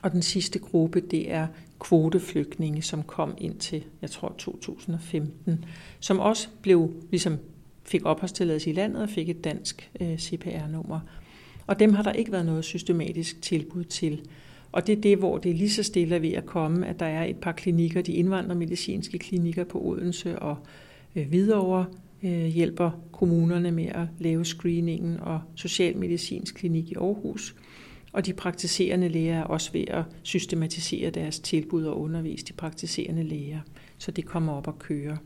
Og 0.01 0.11
den 0.11 0.21
sidste 0.21 0.59
gruppe, 0.59 0.99
det 0.99 1.31
er 1.31 1.47
kvoteflygtninge, 1.79 2.81
som 2.81 3.03
kom 3.03 3.33
ind 3.37 3.57
til, 3.57 3.83
jeg 4.01 4.09
tror, 4.09 4.35
2015, 4.37 5.65
som 5.99 6.19
også 6.19 6.47
blev, 6.61 6.91
ligesom 7.11 7.37
fik 7.83 8.05
opholdstilladelse 8.05 8.69
i 8.69 8.73
landet 8.73 9.01
og 9.01 9.09
fik 9.09 9.29
et 9.29 9.43
dansk 9.43 9.91
øh, 9.99 10.17
CPR-nummer. 10.17 10.99
Og 11.67 11.79
dem 11.79 11.93
har 11.93 12.03
der 12.03 12.11
ikke 12.11 12.31
været 12.31 12.45
noget 12.45 12.65
systematisk 12.65 13.41
tilbud 13.41 13.83
til. 13.83 14.21
Og 14.71 14.87
det 14.87 14.97
er 14.97 15.01
det, 15.01 15.17
hvor 15.17 15.37
det 15.37 15.51
er 15.51 15.55
lige 15.55 15.69
så 15.69 15.83
stille 15.83 16.21
ved 16.21 16.31
at 16.31 16.45
komme, 16.45 16.87
at 16.87 16.99
der 16.99 17.05
er 17.05 17.23
et 17.23 17.37
par 17.37 17.51
klinikker, 17.51 18.01
de 18.01 18.13
indvandrermedicinske 18.13 19.17
klinikker 19.17 19.63
på 19.63 19.81
Odense 19.81 20.39
og 20.39 20.57
øh, 21.15 21.27
Hvidovre, 21.27 21.85
Øh, 22.25 22.45
hjælper 22.45 22.91
kommunerne 23.11 23.71
med 23.71 23.85
at 23.85 24.07
lave 24.19 24.45
screeningen 24.45 25.19
og 25.19 25.41
socialmedicinsk 25.55 26.55
klinik 26.55 26.91
i 26.91 26.95
Aarhus. 26.95 27.55
Og 28.13 28.25
de 28.25 28.33
praktiserende 28.33 29.09
læger 29.09 29.39
er 29.39 29.43
også 29.43 29.71
ved 29.71 29.83
at 29.87 30.03
systematisere 30.23 31.09
deres 31.09 31.39
tilbud 31.39 31.83
og 31.83 32.01
undervise 32.01 32.45
de 32.45 32.53
praktiserende 32.53 33.23
læger, 33.23 33.59
så 33.97 34.11
det 34.11 34.25
kommer 34.25 34.53
op 34.53 34.67
at 34.67 34.79
køre. 34.79 35.17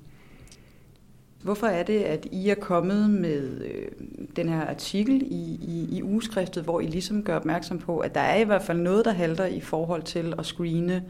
Hvorfor 1.44 1.68
er 1.68 1.84
det, 1.84 2.00
at 2.00 2.28
I 2.32 2.50
er 2.50 2.56
kommet 2.56 3.10
med 3.10 3.62
øh, 3.62 3.88
den 4.36 4.50
her 4.50 4.62
artikel 4.62 5.22
i, 5.22 5.60
i, 5.62 5.98
i 5.98 6.04
ugeskriftet, 6.04 6.64
hvor 6.64 6.80
I 6.80 6.86
ligesom 6.86 7.24
gør 7.24 7.36
opmærksom 7.36 7.80
på, 7.80 8.00
at 8.00 8.16
der 8.16 8.22
er 8.22 8.42
i 8.42 8.44
hvert 8.44 8.62
fald 8.62 8.80
noget, 8.80 9.06
der 9.06 9.12
halter 9.12 9.46
i 9.46 9.62
forhold 9.62 10.04
til 10.04 10.34
at 10.38 10.46
screene 10.46 11.04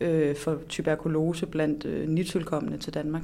øh, 0.00 0.36
for 0.36 0.58
tuberkulose 0.68 1.46
blandt 1.46 1.84
øh, 1.84 2.08
nytilkommende 2.08 2.78
til 2.78 2.94
Danmark? 2.94 3.22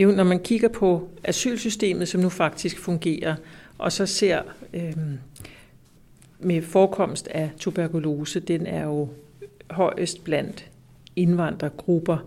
Det 0.00 0.06
er 0.06 0.10
jo, 0.10 0.16
når 0.16 0.24
man 0.24 0.40
kigger 0.40 0.68
på 0.68 1.08
asylsystemet, 1.24 2.08
som 2.08 2.20
nu 2.20 2.28
faktisk 2.28 2.78
fungerer, 2.78 3.34
og 3.78 3.92
så 3.92 4.06
ser 4.06 4.42
øh, 4.74 4.96
med 6.38 6.62
forekomst 6.62 7.28
af 7.28 7.50
tuberkulose, 7.58 8.40
den 8.40 8.66
er 8.66 8.84
jo 8.84 9.08
højest 9.70 10.24
blandt 10.24 10.70
indvandrergrupper. 11.16 12.18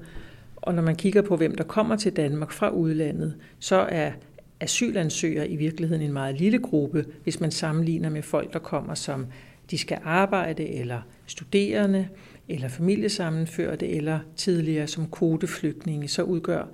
Og 0.55 0.73
når 0.73 0.81
man 0.81 0.95
kigger 0.95 1.21
på, 1.21 1.37
hvem 1.37 1.55
der 1.55 1.63
kommer 1.63 1.95
til 1.95 2.15
Danmark 2.15 2.51
fra 2.51 2.69
udlandet, 2.69 3.35
så 3.59 3.75
er 3.75 4.11
asylansøgere 4.59 5.49
i 5.49 5.55
virkeligheden 5.55 6.01
en 6.01 6.13
meget 6.13 6.35
lille 6.39 6.59
gruppe, 6.59 7.05
hvis 7.23 7.39
man 7.39 7.51
sammenligner 7.51 8.09
med 8.09 8.21
folk, 8.21 8.53
der 8.53 8.59
kommer 8.59 8.95
som 8.95 9.25
de 9.71 9.77
skal 9.77 9.97
arbejde, 10.03 10.69
eller 10.69 11.01
studerende, 11.27 12.07
eller 12.49 12.67
familiesammenførte, 12.67 13.87
eller 13.87 14.19
tidligere 14.35 14.87
som 14.87 15.11
kvoteflygtninge, 15.11 16.07
så 16.07 16.23
udgør 16.23 16.65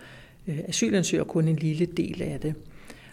Øh, 0.49 0.59
asylansøgere 0.67 1.25
kun 1.25 1.47
en 1.47 1.55
lille 1.55 1.85
del 1.85 2.21
af 2.21 2.39
det. 2.39 2.53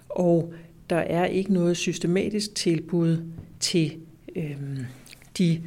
Og 0.08 0.52
der 0.90 0.96
er 0.96 1.24
ikke 1.24 1.52
noget 1.52 1.76
systematisk 1.76 2.54
tilbud 2.54 3.22
til 3.60 3.96
øh, 4.36 4.56
de 5.38 5.62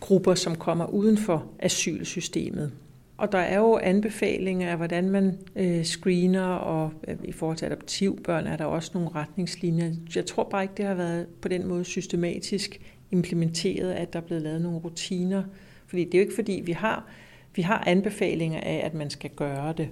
grupper, 0.00 0.34
som 0.34 0.56
kommer 0.56 0.86
uden 0.86 1.18
for 1.18 1.46
asylsystemet. 1.58 2.72
Og 3.16 3.32
der 3.32 3.38
er 3.38 3.58
jo 3.58 3.78
anbefalinger 3.78 4.70
af, 4.70 4.76
hvordan 4.76 5.10
man 5.10 5.38
øh, 5.56 5.84
screener, 5.84 6.46
og 6.46 6.92
øh, 7.08 7.16
i 7.24 7.32
forhold 7.32 7.56
til 7.56 7.66
adoptivbørn 7.66 8.46
er 8.46 8.56
der 8.56 8.64
også 8.64 8.90
nogle 8.94 9.08
retningslinjer. 9.14 9.90
Jeg 10.16 10.26
tror 10.26 10.48
bare 10.50 10.62
ikke, 10.62 10.74
det 10.76 10.84
har 10.84 10.94
været 10.94 11.26
på 11.40 11.48
den 11.48 11.66
måde 11.66 11.84
systematisk 11.84 12.80
implementeret, 13.10 13.92
at 13.92 14.12
der 14.12 14.20
er 14.20 14.24
blevet 14.24 14.42
lavet 14.42 14.60
nogle 14.60 14.78
rutiner. 14.78 15.42
Fordi 15.86 16.04
det 16.04 16.14
er 16.14 16.18
jo 16.18 16.22
ikke 16.22 16.34
fordi, 16.34 16.62
vi 16.64 16.72
har, 16.72 17.06
vi 17.54 17.62
har 17.62 17.84
anbefalinger 17.86 18.60
af, 18.60 18.82
at 18.84 18.94
man 18.94 19.10
skal 19.10 19.30
gøre 19.30 19.74
det 19.76 19.88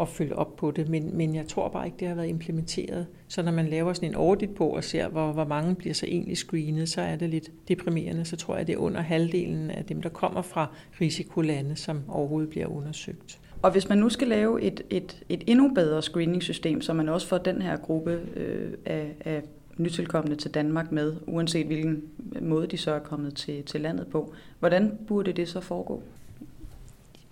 at 0.00 0.08
følge 0.08 0.36
op 0.36 0.56
på 0.56 0.70
det, 0.70 0.88
men, 0.88 1.16
men 1.16 1.34
jeg 1.34 1.48
tror 1.48 1.68
bare 1.68 1.86
ikke, 1.86 1.96
det 2.00 2.08
har 2.08 2.14
været 2.14 2.28
implementeret. 2.28 3.06
Så 3.28 3.42
når 3.42 3.52
man 3.52 3.66
laver 3.66 3.92
sådan 3.92 4.08
en 4.08 4.14
audit 4.14 4.50
på 4.50 4.68
og 4.68 4.84
ser, 4.84 5.08
hvor, 5.08 5.32
hvor 5.32 5.44
mange 5.44 5.74
bliver 5.74 5.94
så 5.94 6.06
egentlig 6.06 6.36
screenet, 6.36 6.88
så 6.88 7.00
er 7.00 7.16
det 7.16 7.30
lidt 7.30 7.50
deprimerende. 7.68 8.24
Så 8.24 8.36
tror 8.36 8.56
jeg, 8.56 8.66
det 8.66 8.72
er 8.72 8.78
under 8.78 9.00
halvdelen 9.00 9.70
af 9.70 9.84
dem, 9.84 10.02
der 10.02 10.08
kommer 10.08 10.42
fra 10.42 10.74
risikolande, 11.00 11.76
som 11.76 12.00
overhovedet 12.08 12.50
bliver 12.50 12.66
undersøgt. 12.66 13.40
Og 13.62 13.70
hvis 13.70 13.88
man 13.88 13.98
nu 13.98 14.08
skal 14.08 14.28
lave 14.28 14.62
et, 14.62 14.82
et, 14.90 15.22
et 15.28 15.44
endnu 15.46 15.74
bedre 15.74 16.02
screeningssystem, 16.02 16.80
så 16.80 16.92
man 16.92 17.08
også 17.08 17.26
får 17.26 17.38
den 17.38 17.62
her 17.62 17.76
gruppe 17.76 18.20
øh, 18.36 18.72
af, 18.84 19.14
af 19.24 19.42
nytilkommende 19.76 20.36
til 20.36 20.50
Danmark 20.50 20.92
med, 20.92 21.16
uanset 21.26 21.66
hvilken 21.66 22.02
måde 22.40 22.66
de 22.66 22.76
så 22.76 22.90
er 22.90 22.98
kommet 22.98 23.34
til, 23.34 23.62
til 23.62 23.80
landet 23.80 24.06
på, 24.06 24.34
hvordan 24.58 24.98
burde 25.06 25.32
det 25.32 25.48
så 25.48 25.60
foregå? 25.60 26.02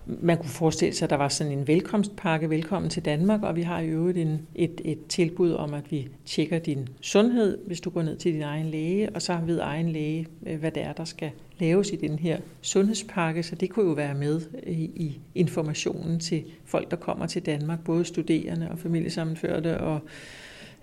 Man 0.06 0.36
kunne 0.36 0.48
forestille 0.48 0.94
sig, 0.94 1.06
at 1.06 1.10
der 1.10 1.16
var 1.16 1.28
sådan 1.28 1.52
en 1.52 1.66
velkomstpakke, 1.66 2.50
velkommen 2.50 2.90
til 2.90 3.04
Danmark, 3.04 3.42
og 3.42 3.56
vi 3.56 3.62
har 3.62 3.80
i 3.80 3.88
øvrigt 3.88 4.18
en, 4.18 4.46
et, 4.54 4.80
et 4.84 5.06
tilbud 5.06 5.52
om, 5.52 5.74
at 5.74 5.90
vi 5.90 6.08
tjekker 6.26 6.58
din 6.58 6.88
sundhed, 7.00 7.58
hvis 7.66 7.80
du 7.80 7.90
går 7.90 8.02
ned 8.02 8.16
til 8.16 8.32
din 8.32 8.42
egen 8.42 8.66
læge, 8.66 9.10
og 9.14 9.22
så 9.22 9.38
ved 9.46 9.60
egen 9.60 9.88
læge, 9.88 10.26
øh, 10.46 10.58
hvad 10.58 10.70
det 10.70 10.82
er, 10.82 10.92
der 10.92 11.04
skal 11.04 11.30
laves 11.58 11.90
i 11.90 11.96
den 11.96 12.18
her 12.18 12.38
sundhedspakke, 12.60 13.42
så 13.42 13.54
det 13.54 13.70
kunne 13.70 13.86
jo 13.86 13.92
være 13.92 14.14
med 14.14 14.40
øh, 14.66 14.72
i, 14.72 14.84
i 14.84 15.20
informationen 15.34 16.20
til 16.20 16.44
folk, 16.64 16.90
der 16.90 16.96
kommer 16.96 17.26
til 17.26 17.46
Danmark, 17.46 17.84
både 17.84 18.04
studerende 18.04 18.70
og 18.70 18.78
familiesammenførte 18.78 19.80
og 19.80 19.94
øh, 19.94 20.10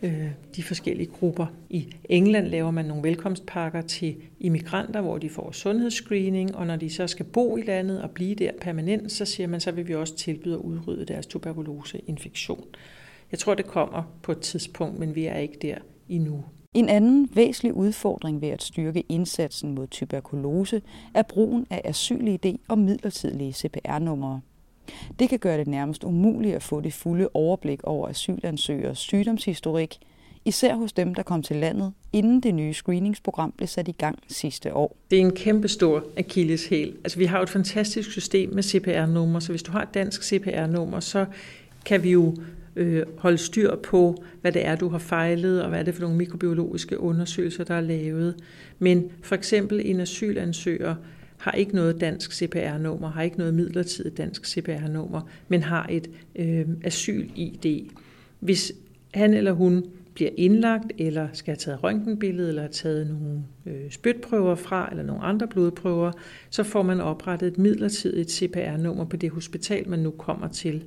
Øh, 0.01 0.31
de 0.55 0.63
forskellige 0.63 1.07
grupper. 1.07 1.45
I 1.69 1.87
England 2.09 2.47
laver 2.47 2.71
man 2.71 2.85
nogle 2.85 3.03
velkomstpakker 3.03 3.81
til 3.81 4.15
immigranter, 4.39 5.01
hvor 5.01 5.17
de 5.17 5.29
får 5.29 5.51
sundhedsscreening, 5.51 6.55
og 6.55 6.67
når 6.67 6.75
de 6.75 6.89
så 6.89 7.07
skal 7.07 7.25
bo 7.25 7.57
i 7.57 7.61
landet 7.61 8.01
og 8.01 8.09
blive 8.09 8.35
der 8.35 8.51
permanent, 8.61 9.11
så 9.11 9.25
siger 9.25 9.47
man, 9.47 9.59
så 9.59 9.71
vil 9.71 9.87
vi 9.87 9.95
også 9.95 10.15
tilbyde 10.15 10.53
at 10.53 10.59
udrydde 10.59 11.05
deres 11.05 11.27
tuberkuloseinfektion. 11.27 12.65
Jeg 13.31 13.39
tror, 13.39 13.53
det 13.53 13.65
kommer 13.65 14.17
på 14.23 14.31
et 14.31 14.39
tidspunkt, 14.39 14.99
men 14.99 15.15
vi 15.15 15.25
er 15.25 15.37
ikke 15.37 15.57
der 15.61 15.75
endnu. 16.09 16.43
En 16.73 16.89
anden 16.89 17.29
væsentlig 17.33 17.73
udfordring 17.73 18.41
ved 18.41 18.49
at 18.49 18.63
styrke 18.63 19.03
indsatsen 19.09 19.75
mod 19.75 19.87
tuberkulose 19.87 20.81
er 21.13 21.21
brugen 21.21 21.67
af 21.69 21.81
asyl-ID 21.85 22.57
og 22.67 22.79
midlertidige 22.79 23.53
CPR-numre. 23.53 24.41
Det 25.19 25.29
kan 25.29 25.39
gøre 25.39 25.57
det 25.57 25.67
nærmest 25.67 26.03
umuligt 26.03 26.55
at 26.55 26.63
få 26.63 26.81
det 26.81 26.93
fulde 26.93 27.29
overblik 27.33 27.83
over 27.83 28.09
asylansøgers 28.09 28.97
sygdomshistorik, 28.97 29.99
især 30.45 30.75
hos 30.75 30.93
dem, 30.93 31.15
der 31.15 31.23
kom 31.23 31.43
til 31.43 31.55
landet, 31.55 31.93
inden 32.13 32.41
det 32.41 32.55
nye 32.55 32.73
screeningsprogram 32.73 33.51
blev 33.57 33.67
sat 33.67 33.87
i 33.87 33.91
gang 33.91 34.19
sidste 34.27 34.73
år. 34.73 34.95
Det 35.11 35.17
er 35.17 35.21
en 35.21 35.35
kæmpe 35.35 35.67
stor 35.67 36.03
akilleshæl. 36.17 36.93
Altså, 37.03 37.17
vi 37.19 37.25
har 37.25 37.37
jo 37.37 37.43
et 37.43 37.49
fantastisk 37.49 38.11
system 38.11 38.53
med 38.53 38.63
CPR-nummer, 38.63 39.39
så 39.39 39.51
hvis 39.51 39.63
du 39.63 39.71
har 39.71 39.81
et 39.81 39.93
dansk 39.93 40.23
CPR-nummer, 40.23 40.99
så 40.99 41.25
kan 41.85 42.03
vi 42.03 42.11
jo 42.11 42.35
øh, 42.75 43.03
holde 43.17 43.37
styr 43.37 43.75
på, 43.75 44.23
hvad 44.41 44.51
det 44.51 44.65
er, 44.65 44.75
du 44.75 44.89
har 44.89 44.97
fejlet, 44.97 45.63
og 45.63 45.69
hvad 45.69 45.79
er 45.79 45.83
det 45.83 45.93
for 45.93 46.01
nogle 46.01 46.17
mikrobiologiske 46.17 46.99
undersøgelser, 46.99 47.63
der 47.63 47.75
er 47.75 47.81
lavet. 47.81 48.35
Men 48.79 49.11
for 49.23 49.35
eksempel 49.35 49.81
en 49.85 49.99
asylansøger 49.99 50.95
har 51.37 51.51
ikke 51.51 51.75
noget 51.75 52.01
dansk 52.01 52.33
CPR-nummer, 52.33 53.09
har 53.09 53.21
ikke 53.21 53.37
noget 53.37 53.53
midlertidigt 53.53 54.17
dansk 54.17 54.45
CPR-nummer, 54.45 55.21
men 55.47 55.63
har 55.63 55.87
et 55.89 56.09
øh, 56.35 56.65
asyl-ID. 56.83 57.89
Hvis 58.39 58.73
han 59.13 59.33
eller 59.33 59.51
hun 59.51 59.85
bliver 60.13 60.31
indlagt, 60.37 60.91
eller 60.97 61.27
skal 61.33 61.51
have 61.51 61.57
taget 61.57 61.83
røntgenbillede, 61.83 62.49
eller 62.49 62.61
have 62.61 62.71
taget 62.71 63.07
nogle 63.07 63.43
øh, 63.65 63.91
spytprøver 63.91 64.55
fra, 64.55 64.87
eller 64.91 65.03
nogle 65.03 65.23
andre 65.23 65.47
blodprøver, 65.47 66.11
så 66.49 66.63
får 66.63 66.81
man 66.81 67.01
oprettet 67.01 67.47
et 67.47 67.57
midlertidigt 67.57 68.31
CPR-nummer 68.31 69.05
på 69.05 69.17
det 69.17 69.29
hospital, 69.29 69.89
man 69.89 69.99
nu 69.99 70.11
kommer 70.11 70.47
til. 70.47 70.83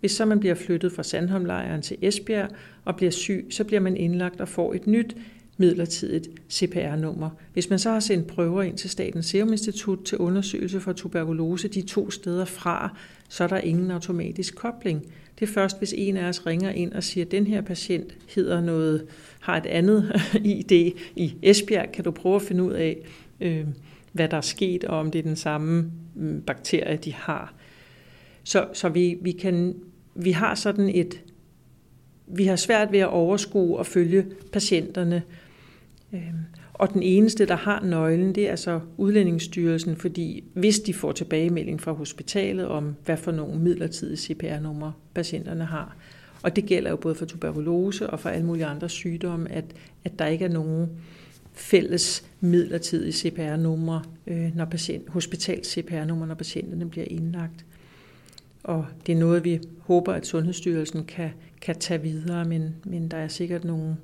Hvis 0.00 0.12
så 0.12 0.24
man 0.24 0.40
bliver 0.40 0.54
flyttet 0.54 0.92
fra 0.92 1.02
Sandholmlejren 1.02 1.82
til 1.82 1.96
Esbjerg 2.02 2.48
og 2.84 2.96
bliver 2.96 3.10
syg, 3.10 3.46
så 3.50 3.64
bliver 3.64 3.80
man 3.80 3.96
indlagt 3.96 4.40
og 4.40 4.48
får 4.48 4.74
et 4.74 4.86
nyt 4.86 5.16
midlertidigt 5.60 6.28
CPR-nummer. 6.50 7.30
Hvis 7.52 7.70
man 7.70 7.78
så 7.78 7.90
har 7.90 8.00
sendt 8.00 8.26
prøver 8.26 8.62
ind 8.62 8.78
til 8.78 8.90
Statens 8.90 9.26
Serum 9.26 9.52
Institut 9.52 9.98
til 10.04 10.18
undersøgelse 10.18 10.80
for 10.80 10.92
tuberkulose 10.92 11.68
de 11.68 11.82
to 11.82 12.10
steder 12.10 12.44
fra, 12.44 12.96
så 13.28 13.44
er 13.44 13.48
der 13.48 13.58
ingen 13.58 13.90
automatisk 13.90 14.56
kobling. 14.56 15.06
Det 15.38 15.48
er 15.48 15.52
først, 15.52 15.78
hvis 15.78 15.94
en 15.96 16.16
af 16.16 16.28
os 16.28 16.46
ringer 16.46 16.70
ind 16.70 16.92
og 16.92 17.02
siger, 17.02 17.24
at 17.24 17.30
den 17.30 17.46
her 17.46 17.60
patient 17.60 18.14
hedder 18.34 18.60
noget, 18.60 19.06
har 19.40 19.56
et 19.56 19.66
andet 19.66 20.20
ID 20.44 20.72
i 21.16 21.34
Esbjerg, 21.42 21.92
kan 21.92 22.04
du 22.04 22.10
prøve 22.10 22.36
at 22.36 22.42
finde 22.42 22.62
ud 22.62 22.72
af, 22.72 22.98
øh, 23.40 23.66
hvad 24.12 24.28
der 24.28 24.36
er 24.36 24.40
sket, 24.40 24.84
og 24.84 24.98
om 24.98 25.10
det 25.10 25.18
er 25.18 25.22
den 25.22 25.36
samme 25.36 25.90
mm, 26.14 26.42
bakterie, 26.42 26.96
de 26.96 27.14
har. 27.14 27.54
Så, 28.44 28.66
så 28.72 28.88
vi, 28.88 29.18
vi, 29.22 29.32
kan, 29.32 29.74
vi 30.14 30.30
har 30.30 30.54
sådan 30.54 30.88
et, 30.88 31.20
vi 32.26 32.44
har 32.44 32.56
svært 32.56 32.92
ved 32.92 32.98
at 32.98 33.08
overskue 33.08 33.78
og 33.78 33.86
følge 33.86 34.26
patienterne. 34.52 35.22
Øhm, 36.12 36.44
og 36.74 36.92
den 36.92 37.02
eneste, 37.02 37.46
der 37.46 37.56
har 37.56 37.84
nøglen, 37.84 38.34
det 38.34 38.50
er 38.50 38.56
så 38.56 38.80
Udlændingsstyrelsen, 38.96 39.96
fordi 39.96 40.44
hvis 40.54 40.80
de 40.80 40.94
får 40.94 41.12
tilbagemelding 41.12 41.80
fra 41.80 41.92
hospitalet 41.92 42.66
om, 42.66 42.96
hvad 43.04 43.16
for 43.16 43.32
nogle 43.32 43.60
midlertidige 43.60 44.16
CPR-numre 44.16 44.92
patienterne 45.14 45.64
har, 45.64 45.96
og 46.42 46.56
det 46.56 46.66
gælder 46.66 46.90
jo 46.90 46.96
både 46.96 47.14
for 47.14 47.24
tuberkulose 47.24 48.10
og 48.10 48.20
for 48.20 48.28
alle 48.28 48.46
mulige 48.46 48.66
andre 48.66 48.88
sygdomme, 48.88 49.52
at, 49.52 49.64
at 50.04 50.18
der 50.18 50.26
ikke 50.26 50.44
er 50.44 50.48
nogen 50.48 50.88
fælles 51.52 52.24
midlertidige 52.40 53.12
CPR-numre, 53.12 54.02
øh, 54.26 54.56
når 54.56 54.64
patient, 54.64 55.08
hospitals 55.08 55.68
CPR-numre, 55.72 56.26
når 56.26 56.34
patienterne 56.34 56.90
bliver 56.90 57.06
indlagt. 57.10 57.64
Og 58.62 58.86
det 59.06 59.12
er 59.12 59.16
noget, 59.16 59.44
vi 59.44 59.60
håber, 59.78 60.12
at 60.12 60.26
Sundhedsstyrelsen 60.26 61.04
kan, 61.04 61.30
kan 61.60 61.78
tage 61.78 62.02
videre, 62.02 62.44
men, 62.44 62.74
men 62.84 63.08
der 63.08 63.16
er 63.16 63.28
sikkert 63.28 63.64
nogle 63.64 63.96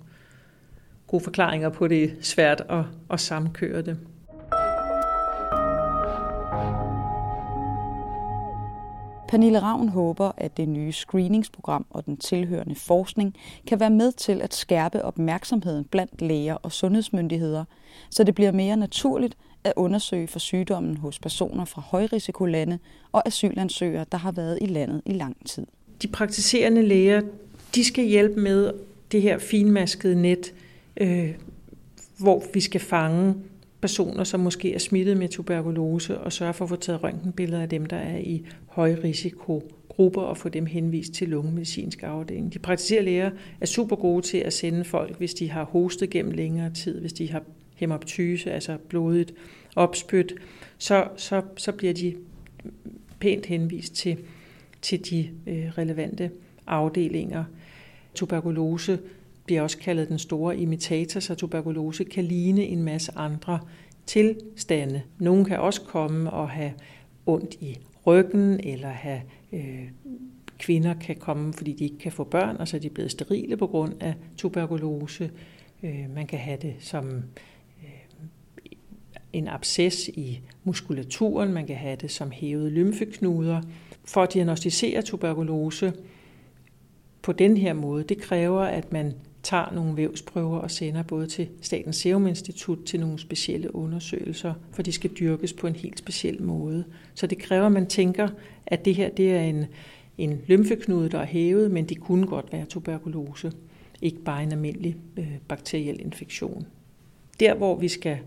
gode 1.06 1.24
forklaringer 1.24 1.68
på, 1.68 1.88
det 1.88 2.04
er 2.04 2.08
svært 2.20 2.62
at, 2.68 2.84
at 3.10 3.20
samkøre 3.20 3.82
det. 3.82 3.98
Pernille 9.28 9.58
Ravn 9.58 9.88
håber, 9.88 10.32
at 10.36 10.56
det 10.56 10.68
nye 10.68 10.92
screeningsprogram 10.92 11.86
og 11.90 12.06
den 12.06 12.16
tilhørende 12.16 12.74
forskning 12.74 13.34
kan 13.66 13.80
være 13.80 13.90
med 13.90 14.12
til 14.12 14.42
at 14.42 14.54
skærpe 14.54 15.04
opmærksomheden 15.04 15.84
blandt 15.84 16.22
læger 16.22 16.54
og 16.54 16.72
sundhedsmyndigheder, 16.72 17.64
så 18.10 18.24
det 18.24 18.34
bliver 18.34 18.52
mere 18.52 18.76
naturligt 18.76 19.36
at 19.64 19.72
undersøge 19.76 20.26
for 20.26 20.38
sygdommen 20.38 20.96
hos 20.96 21.18
personer 21.18 21.64
fra 21.64 21.82
højrisikolande 21.82 22.78
og 23.12 23.26
asylansøgere, 23.26 24.06
der 24.12 24.18
har 24.18 24.32
været 24.32 24.58
i 24.62 24.66
landet 24.66 25.02
i 25.06 25.12
lang 25.12 25.46
tid. 25.46 25.66
De 26.02 26.08
praktiserende 26.08 26.82
læger, 26.82 27.22
de 27.74 27.84
skal 27.84 28.04
hjælpe 28.04 28.40
med 28.40 28.72
det 29.12 29.22
her 29.22 29.38
finmaskede 29.38 30.22
net, 30.22 30.54
øh, 30.96 31.34
hvor 32.18 32.44
vi 32.54 32.60
skal 32.60 32.80
fange 32.80 33.34
personer, 33.80 34.24
som 34.24 34.40
måske 34.40 34.74
er 34.74 34.78
smittet 34.78 35.16
med 35.16 35.28
tuberkulose, 35.28 36.18
og 36.18 36.32
sørge 36.32 36.54
for 36.54 36.64
at 36.64 36.68
få 36.68 36.76
taget 36.76 37.02
røntgenbilleder 37.02 37.62
af 37.62 37.68
dem, 37.68 37.86
der 37.86 37.96
er 37.96 38.18
i 38.18 38.44
højrisikogrupper, 38.66 40.22
og 40.22 40.36
få 40.36 40.48
dem 40.48 40.66
henvist 40.66 41.12
til 41.12 41.28
lungemedicinsk 41.28 42.02
afdeling. 42.02 42.54
De 42.54 42.58
praktiserende 42.58 43.04
læger 43.04 43.30
er 43.60 43.66
super 43.66 43.96
gode 43.96 44.22
til 44.22 44.38
at 44.38 44.52
sende 44.52 44.84
folk, 44.84 45.18
hvis 45.18 45.34
de 45.34 45.50
har 45.50 45.64
hostet 45.64 46.10
gennem 46.10 46.32
længere 46.32 46.70
tid, 46.70 47.00
hvis 47.00 47.12
de 47.12 47.30
har 47.30 47.42
hemoptyse, 47.76 48.52
altså 48.52 48.76
blodigt 48.88 49.34
opspyt, 49.76 50.34
så, 50.78 51.08
så, 51.16 51.42
så 51.56 51.72
bliver 51.72 51.94
de 51.94 52.14
pænt 53.20 53.46
henvist 53.46 53.94
til, 53.94 54.16
til 54.82 55.10
de 55.10 55.30
øh, 55.46 55.68
relevante 55.78 56.30
afdelinger. 56.66 57.44
Tuberkulose 58.14 58.98
bliver 59.46 59.62
også 59.62 59.78
kaldet 59.78 60.08
den 60.08 60.18
store 60.18 60.56
imitator, 60.56 61.20
så 61.20 61.34
tuberkulose 61.34 62.04
kan 62.04 62.24
ligne 62.24 62.64
en 62.64 62.82
masse 62.82 63.12
andre 63.16 63.58
tilstande. 64.06 65.02
Nogle 65.18 65.44
kan 65.44 65.60
også 65.60 65.80
komme 65.80 66.30
og 66.30 66.50
have 66.50 66.72
ondt 67.26 67.54
i 67.54 67.78
ryggen, 68.06 68.60
eller 68.60 68.88
have 68.88 69.20
øh, 69.52 69.88
kvinder 70.58 70.94
kan 70.94 71.16
komme, 71.16 71.52
fordi 71.52 71.72
de 71.72 71.84
ikke 71.84 71.98
kan 71.98 72.12
få 72.12 72.24
børn, 72.24 72.56
og 72.56 72.68
så 72.68 72.76
er 72.76 72.80
de 72.80 72.90
blevet 72.90 73.10
sterile 73.10 73.56
på 73.56 73.66
grund 73.66 73.92
af 74.00 74.14
tuberkulose. 74.36 75.30
Øh, 75.82 76.06
man 76.14 76.26
kan 76.26 76.38
have 76.38 76.58
det 76.62 76.74
som 76.78 77.08
øh, 77.82 78.70
en 79.32 79.48
absces 79.48 80.08
i 80.08 80.40
muskulaturen, 80.64 81.52
man 81.52 81.66
kan 81.66 81.76
have 81.76 81.96
det 81.96 82.10
som 82.10 82.30
hævede 82.30 82.70
lymfeknuder. 82.70 83.62
For 84.04 84.22
at 84.22 84.34
diagnostisere 84.34 85.02
tuberkulose 85.02 85.92
på 87.22 87.32
den 87.32 87.56
her 87.56 87.72
måde, 87.72 88.04
det 88.04 88.18
kræver, 88.18 88.62
at 88.62 88.92
man 88.92 89.14
tager 89.46 89.72
nogle 89.74 89.96
vævsprøver 89.96 90.58
og 90.58 90.70
sender 90.70 91.02
både 91.02 91.26
til 91.26 91.48
Statens 91.60 91.96
Serum 91.96 92.26
Institut 92.26 92.78
til 92.86 93.00
nogle 93.00 93.18
specielle 93.18 93.74
undersøgelser, 93.74 94.54
for 94.72 94.82
de 94.82 94.92
skal 94.92 95.10
dyrkes 95.10 95.52
på 95.52 95.66
en 95.66 95.76
helt 95.76 95.98
speciel 95.98 96.42
måde. 96.42 96.84
Så 97.14 97.26
det 97.26 97.38
kræver, 97.38 97.66
at 97.66 97.72
man 97.72 97.86
tænker, 97.86 98.28
at 98.66 98.84
det 98.84 98.94
her 98.94 99.08
det 99.08 99.32
er 99.32 99.40
en, 99.40 99.64
en 100.18 100.40
lymfeknude, 100.46 101.08
der 101.08 101.18
er 101.18 101.26
hævet, 101.26 101.70
men 101.70 101.84
det 101.84 102.00
kunne 102.00 102.26
godt 102.26 102.52
være 102.52 102.64
tuberkulose, 102.64 103.52
ikke 104.02 104.22
bare 104.24 104.42
en 104.42 104.52
almindelig 104.52 104.96
øh, 105.16 105.38
bakteriel 105.48 106.00
infektion. 106.00 106.66
Der, 107.40 107.54
hvor 107.54 107.76
vi 107.76 107.88
skal 107.88 108.18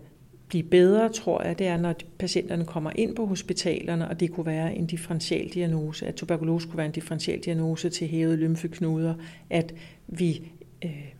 blive 0.48 0.64
bedre, 0.64 1.08
tror 1.08 1.42
jeg, 1.42 1.58
det 1.58 1.66
er, 1.66 1.76
når 1.76 1.94
patienterne 2.18 2.64
kommer 2.64 2.90
ind 2.94 3.16
på 3.16 3.26
hospitalerne, 3.26 4.08
og 4.08 4.20
det 4.20 4.30
kunne 4.30 4.46
være 4.46 4.74
en 4.74 4.86
differentialdiagnose, 4.86 6.06
at 6.06 6.14
tuberkulose 6.14 6.68
kunne 6.68 6.76
være 6.76 6.86
en 6.86 6.92
differentialdiagnose 6.92 7.90
til 7.90 8.08
hævede 8.08 8.36
lymfeknuder, 8.36 9.14
at 9.50 9.74
vi 10.08 10.52
øh, 10.84 11.12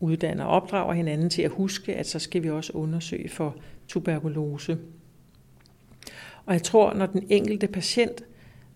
uddanner 0.00 0.44
og 0.44 0.50
opdrager 0.50 0.92
hinanden 0.92 1.30
til 1.30 1.42
at 1.42 1.50
huske, 1.50 1.94
at 1.94 2.06
så 2.06 2.18
skal 2.18 2.42
vi 2.42 2.50
også 2.50 2.72
undersøge 2.72 3.28
for 3.28 3.56
tuberkulose. 3.88 4.78
Og 6.46 6.52
jeg 6.52 6.62
tror, 6.62 6.94
når 6.94 7.06
den 7.06 7.26
enkelte 7.28 7.68
patient, 7.68 8.24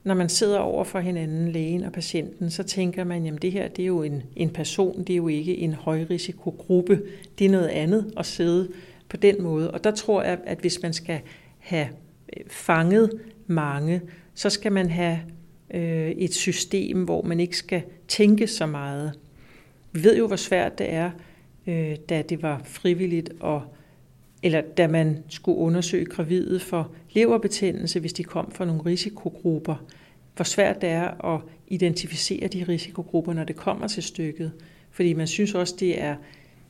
når 0.05 0.15
man 0.15 0.29
sidder 0.29 0.59
over 0.59 0.85
for 0.85 0.99
hinanden, 1.01 1.53
lægen 1.53 1.85
og 1.85 1.93
patienten, 1.93 2.51
så 2.51 2.63
tænker 2.63 3.05
man, 3.05 3.25
jamen 3.25 3.43
det 3.43 3.53
her 3.53 3.69
det 3.69 3.83
er 3.83 3.87
jo 3.87 4.03
en, 4.03 4.23
en 4.37 4.51
person, 4.51 5.05
det 5.05 5.13
er 5.13 5.17
jo 5.17 5.29
ikke 5.29 5.59
en 5.59 5.75
højrisikogruppe, 5.75 7.03
det 7.39 7.45
er 7.45 7.51
noget 7.51 7.69
andet 7.69 8.13
at 8.17 8.27
sidde 8.27 8.69
på 9.09 9.17
den 9.17 9.43
måde. 9.43 9.71
Og 9.71 9.85
der 9.85 9.91
tror 9.91 10.23
jeg, 10.23 10.39
at 10.47 10.59
hvis 10.59 10.83
man 10.83 10.93
skal 10.93 11.21
have 11.59 11.89
øh, 12.37 12.45
fanget 12.47 13.21
mange, 13.47 14.01
så 14.35 14.51
skal 14.51 14.73
man 14.73 14.91
have 14.91 15.19
øh, 15.75 16.11
et 16.11 16.35
system, 16.35 17.05
hvor 17.05 17.23
man 17.23 17.41
ikke 17.41 17.57
skal 17.57 17.83
tænke 18.09 18.47
så 18.47 18.67
meget. 18.67 19.13
Vi 19.99 20.05
ved 20.05 20.19
jo, 20.19 20.27
hvor 20.27 20.37
svært 20.37 20.79
det 20.79 20.93
er, 20.93 21.11
øh, 21.67 21.97
da 22.09 22.23
det 22.23 22.43
var 22.43 22.63
frivilligt, 22.65 23.31
og, 23.41 23.63
eller 24.43 24.61
da 24.61 24.87
man 24.87 25.25
skulle 25.29 25.59
undersøge 25.59 26.05
gravide 26.05 26.61
for 26.61 26.93
leverbetændelse, 27.13 28.01
hvis 28.01 28.13
de 28.13 28.25
kom 28.25 28.51
fra 28.51 28.65
nogle 28.65 28.83
risikogrupper. 28.87 29.85
Hvor 30.37 30.45
svært 30.45 30.81
det 30.81 30.89
er 30.89 31.35
at 31.35 31.41
identificere 31.69 32.49
de 32.49 32.65
risikogrupper, 32.69 33.33
når 33.33 33.45
det 33.45 33.57
kommer 33.57 33.87
til 33.87 34.03
stykket. 34.03 34.53
Fordi 34.91 35.13
man 35.13 35.27
synes 35.27 35.55
også, 35.55 35.75
det 35.81 36.03
er 36.03 36.17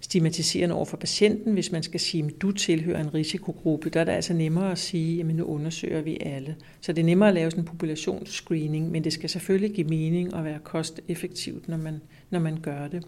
stigmatiserende 0.00 0.74
over 0.74 0.84
for 0.84 0.96
patienten, 0.96 1.52
hvis 1.52 1.72
man 1.72 1.82
skal 1.82 2.00
sige, 2.00 2.24
at 2.24 2.42
du 2.42 2.52
tilhører 2.52 3.00
en 3.00 3.14
risikogruppe. 3.14 3.90
Der 3.90 4.00
er 4.00 4.04
det 4.04 4.12
altså 4.12 4.34
nemmere 4.34 4.72
at 4.72 4.78
sige, 4.78 5.20
at 5.20 5.26
nu 5.26 5.44
undersøger 5.44 6.00
vi 6.00 6.18
alle. 6.20 6.56
Så 6.80 6.92
det 6.92 7.00
er 7.02 7.06
nemmere 7.06 7.28
at 7.28 7.34
lave 7.34 7.50
sådan 7.50 7.64
en 7.64 7.68
populationsscreening, 7.68 8.90
men 8.90 9.04
det 9.04 9.12
skal 9.12 9.30
selvfølgelig 9.30 9.70
give 9.70 9.86
mening 9.86 10.34
og 10.34 10.44
være 10.44 10.58
kosteffektivt, 10.64 11.68
når 11.68 11.76
man, 11.76 12.00
når 12.30 12.38
man 12.38 12.60
gør 12.60 12.88
det. 12.88 13.06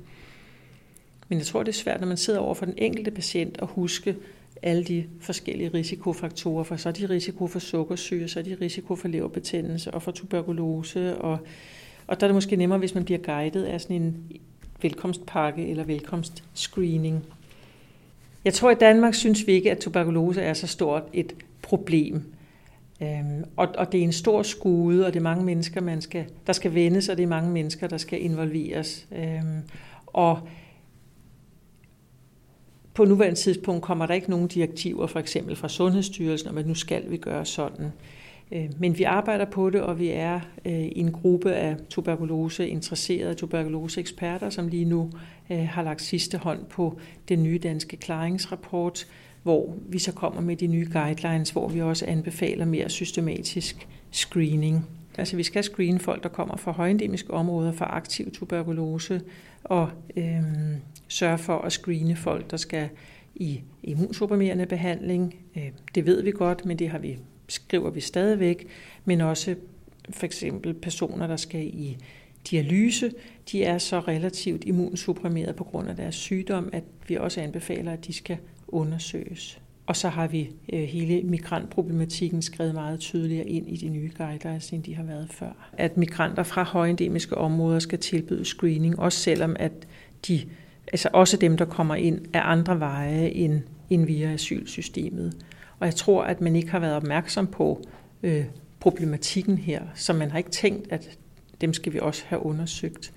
Men 1.29 1.39
jeg 1.39 1.47
tror, 1.47 1.63
det 1.63 1.69
er 1.69 1.77
svært, 1.77 2.01
når 2.01 2.09
man 2.09 2.17
sidder 2.17 2.41
over 2.41 2.55
for 2.55 2.65
den 2.65 2.75
enkelte 2.79 3.11
patient 3.11 3.59
og 3.61 3.69
huske 3.69 4.17
alle 4.63 4.85
de 4.85 5.05
forskellige 5.21 5.71
risikofaktorer, 5.75 6.65
for 6.65 6.77
så 6.77 6.89
er 6.89 6.93
de 6.93 7.07
risiko 7.07 7.47
for 7.47 7.59
sukkersyge, 7.59 8.29
så 8.29 8.39
er 8.39 8.43
de 8.43 8.57
risiko 8.61 8.97
for 8.97 9.09
leverbetændelse 9.09 9.91
og 9.91 10.03
for 10.03 10.11
tuberkulose, 10.11 11.17
og, 11.17 11.39
og 12.07 12.21
der 12.21 12.27
er 12.27 12.29
det 12.29 12.35
måske 12.35 12.57
nemmere, 12.57 12.79
hvis 12.79 12.95
man 12.95 13.05
bliver 13.05 13.19
guidet 13.19 13.65
af 13.65 13.81
sådan 13.81 14.03
en 14.03 14.17
velkomstpakke 14.83 15.69
eller 15.69 15.85
velkomstscreening. 15.85 17.25
Jeg 18.45 18.55
tror, 18.55 18.71
i 18.71 18.75
Danmark 18.75 19.15
synes 19.15 19.47
vi 19.47 19.53
ikke, 19.53 19.71
at 19.71 19.79
tuberkulose 19.79 20.43
er 20.43 20.55
så 20.55 20.67
stort 20.67 21.03
et 21.13 21.35
problem. 21.63 22.23
Øhm, 23.03 23.45
og, 23.57 23.69
og 23.79 23.93
det 23.93 24.01
er 24.01 24.05
en 24.05 24.13
stor 24.13 24.43
skude, 24.43 25.07
og 25.07 25.13
det 25.13 25.19
er 25.19 25.25
mange 25.25 25.45
mennesker, 25.45 25.81
man 25.81 26.03
skal, 26.03 26.25
der 26.47 26.53
skal 26.53 26.75
vendes, 26.75 27.09
og 27.09 27.17
det 27.17 27.23
er 27.23 27.27
mange 27.27 27.51
mennesker, 27.51 27.89
der 27.89 27.97
skal 27.97 28.25
involveres. 28.25 29.07
Øhm, 29.17 29.63
og 30.07 30.49
på 32.95 33.05
nuværende 33.05 33.39
tidspunkt 33.39 33.83
kommer 33.83 34.07
der 34.07 34.15
ikke 34.15 34.31
nogen 34.31 34.49
direktiver, 34.49 35.07
for 35.07 35.19
eksempel 35.19 35.57
fra 35.57 35.69
Sundhedsstyrelsen, 35.69 36.49
om 36.49 36.59
at 36.59 36.67
nu 36.67 36.75
skal 36.75 37.11
vi 37.11 37.17
gøre 37.17 37.47
sådan. 37.47 37.93
Øh, 38.53 38.71
men 38.79 38.99
vi 38.99 39.03
arbejder 39.03 39.45
på 39.45 39.71
det, 39.71 39.81
og 39.81 39.99
vi 39.99 40.09
er 40.09 40.41
i 40.65 40.99
en 40.99 41.13
gruppe 41.13 41.53
af 41.53 41.77
tuberkulose 41.91 42.69
interesserede 42.69 43.35
tuberkuloseeksperter, 43.35 44.51
som 44.51 44.69
lige 44.69 44.85
nu 44.85 45.11
øh, 45.51 45.69
har 45.69 45.83
lagt 45.83 46.03
sidste 46.03 46.39
hånd 46.39 46.65
på 46.65 46.99
den 47.29 47.43
nye 47.43 47.59
danske 47.63 47.97
klaringsrapport, 47.97 49.07
hvor 49.43 49.75
vi 49.89 49.99
så 49.99 50.13
kommer 50.13 50.41
med 50.41 50.57
de 50.57 50.67
nye 50.67 50.89
guidelines, 50.93 51.51
hvor 51.51 51.69
vi 51.69 51.83
også 51.83 52.07
anbefaler 52.07 52.65
mere 52.65 52.89
systematisk 52.89 53.89
screening. 54.11 54.87
Altså 55.19 55.37
vi 55.37 55.43
skal 55.43 55.65
screene 55.65 55.99
folk, 55.99 56.23
der 56.23 56.29
kommer 56.29 56.57
fra 56.57 56.73
højendemiske 56.73 57.33
områder 57.33 57.73
for 57.73 57.85
aktiv 57.85 58.31
tuberkulose, 58.31 59.21
og 59.65 59.91
øhm, 60.17 60.77
sørge 61.09 61.39
for 61.39 61.59
at 61.59 61.73
screene 61.73 62.17
folk, 62.17 62.51
der 62.51 62.57
skal 62.57 62.89
i 63.35 63.61
immunsupprimerende 63.83 64.67
behandling. 64.67 65.35
Det 65.95 66.07
ved 66.07 66.23
vi 66.23 66.31
godt, 66.31 66.65
men 66.65 66.79
det 66.79 66.89
har 66.89 66.99
vi 66.99 67.19
skriver 67.51 67.91
vi 67.91 68.01
stadigvæk, 68.01 68.67
men 69.05 69.21
også 69.21 69.55
for 70.11 70.27
eksempel 70.27 70.75
personer, 70.75 71.27
der 71.27 71.37
skal 71.37 71.61
i 71.61 71.97
dialyse, 72.51 73.13
de 73.53 73.65
er 73.65 73.79
så 73.79 74.01
relativt 74.01 74.65
immunsupprimeret 74.65 75.57
på 75.57 75.65
grund 75.65 75.89
af 75.89 75.97
deres 75.97 76.15
sygdom, 76.15 76.71
at 76.73 76.85
vi 77.09 77.17
også 77.17 77.41
anbefaler, 77.41 77.93
at 77.93 78.07
de 78.07 78.13
skal 78.13 78.37
undersøges. 78.69 79.61
Og 79.87 79.97
så 79.97 80.09
har 80.09 80.27
vi 80.27 80.51
øh, 80.73 80.83
hele 80.83 81.23
migrantproblematikken 81.23 82.43
skrevet 82.43 82.75
meget 82.75 83.01
tydeligere 83.01 83.49
ind 83.49 83.69
i 83.69 83.77
de 83.77 83.89
nye 83.89 84.11
guidelines, 84.19 84.71
end 84.71 84.83
de 84.83 84.95
har 84.95 85.03
været 85.03 85.29
før. 85.31 85.71
At 85.73 85.97
migranter 85.97 86.43
fra 86.43 86.63
højendemiske 86.63 87.39
områder 87.39 87.79
skal 87.79 87.99
tilbyde 87.99 88.45
screening, 88.45 88.99
også 88.99 89.19
selvom 89.19 89.57
at 89.59 89.73
de, 90.29 90.41
altså 90.93 91.09
også 91.13 91.37
dem, 91.37 91.57
der 91.57 91.65
kommer 91.65 91.95
ind 91.95 92.21
af 92.33 92.41
andre 92.45 92.81
veje 92.81 93.29
end, 93.29 93.61
end 93.91 94.07
via 94.07 94.33
asylsystemet. 94.33 95.35
Og 95.81 95.87
jeg 95.87 95.95
tror, 95.95 96.23
at 96.23 96.41
man 96.41 96.57
ikke 96.57 96.71
har 96.71 96.79
været 96.79 96.95
opmærksom 96.95 97.47
på 97.47 97.83
øh, 98.23 98.45
problematikken 98.81 99.59
her, 99.59 99.83
så 99.95 100.13
man 100.13 100.31
har 100.31 100.39
ikke 100.39 100.51
tænkt, 100.51 100.93
at 100.93 101.19
dem 101.61 101.73
skal 101.73 101.93
vi 101.93 101.99
også 102.03 102.23
have 102.27 102.47
undersøgt. 102.47 103.13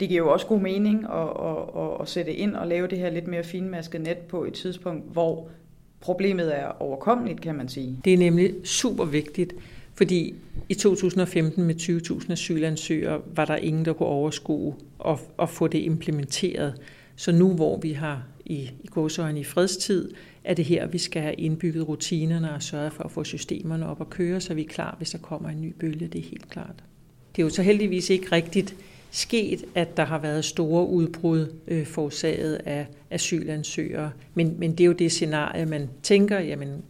Det 0.00 0.08
giver 0.08 0.22
jo 0.22 0.32
også 0.32 0.46
god 0.46 0.60
mening 0.60 1.04
at, 1.04 1.20
at, 1.20 1.82
at, 1.82 2.00
at 2.00 2.08
sætte 2.08 2.32
ind 2.32 2.54
og 2.54 2.66
lave 2.66 2.88
det 2.88 2.98
her 2.98 3.10
lidt 3.10 3.26
mere 3.26 3.44
finmasket 3.44 4.00
net 4.00 4.18
på 4.18 4.44
et 4.44 4.52
tidspunkt, 4.52 5.12
hvor 5.12 5.48
problemet 6.00 6.58
er 6.58 6.66
overkommeligt, 6.66 7.40
kan 7.40 7.54
man 7.54 7.68
sige. 7.68 7.98
Det 8.04 8.14
er 8.14 8.18
nemlig 8.18 8.54
super 8.64 9.04
vigtigt, 9.04 9.54
fordi 9.94 10.34
i 10.68 10.74
2015 10.74 11.64
med 11.64 11.74
20.000 11.74 12.32
asylansøgere 12.32 13.20
var 13.34 13.44
der 13.44 13.56
ingen, 13.56 13.84
der 13.84 13.92
kunne 13.92 14.08
overskue 14.08 14.74
og, 14.98 15.20
og 15.36 15.48
få 15.48 15.68
det 15.68 15.78
implementeret. 15.78 16.74
Så 17.16 17.32
nu, 17.32 17.52
hvor 17.54 17.78
vi 17.78 17.92
har 17.92 18.22
i, 18.50 18.70
i 18.80 18.86
gåsøjne 18.86 19.40
i 19.40 19.44
fredstid, 19.44 20.10
er 20.44 20.54
det 20.54 20.64
her, 20.64 20.86
vi 20.86 20.98
skal 20.98 21.22
have 21.22 21.34
indbygget 21.34 21.88
rutinerne 21.88 22.54
og 22.54 22.62
sørge 22.62 22.90
for 22.90 23.04
at 23.04 23.10
få 23.10 23.24
systemerne 23.24 23.88
op 23.88 24.00
at 24.00 24.10
køre, 24.10 24.40
så 24.40 24.54
vi 24.54 24.62
er 24.64 24.68
klar, 24.68 24.94
hvis 24.98 25.10
der 25.10 25.18
kommer 25.18 25.48
en 25.48 25.60
ny 25.60 25.74
bølge. 25.78 26.06
Det 26.06 26.18
er 26.18 26.28
helt 26.30 26.50
klart. 26.50 26.84
Det 27.36 27.42
er 27.42 27.46
jo 27.46 27.50
så 27.50 27.62
heldigvis 27.62 28.10
ikke 28.10 28.32
rigtigt 28.32 28.76
sket, 29.10 29.64
at 29.74 29.96
der 29.96 30.04
har 30.04 30.18
været 30.18 30.44
store 30.44 30.86
udbrud 30.86 31.52
øh, 31.68 31.86
forårsaget 31.86 32.54
af 32.54 32.86
asylansøgere. 33.10 34.12
Men, 34.34 34.54
men 34.58 34.72
det 34.72 34.80
er 34.80 34.86
jo 34.86 34.92
det 34.92 35.12
scenarie, 35.12 35.66
man 35.66 35.88
tænker, 36.02 36.40
jamen 36.40 36.82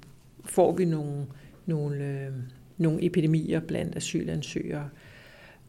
får 0.45 0.73
vi 0.73 0.85
nogle, 0.85 1.27
nogle, 1.67 2.05
øh, 2.05 2.33
nogle 2.79 3.05
epidemier 3.05 3.61
blandt 3.61 3.97
asylansøgere. 3.97 4.89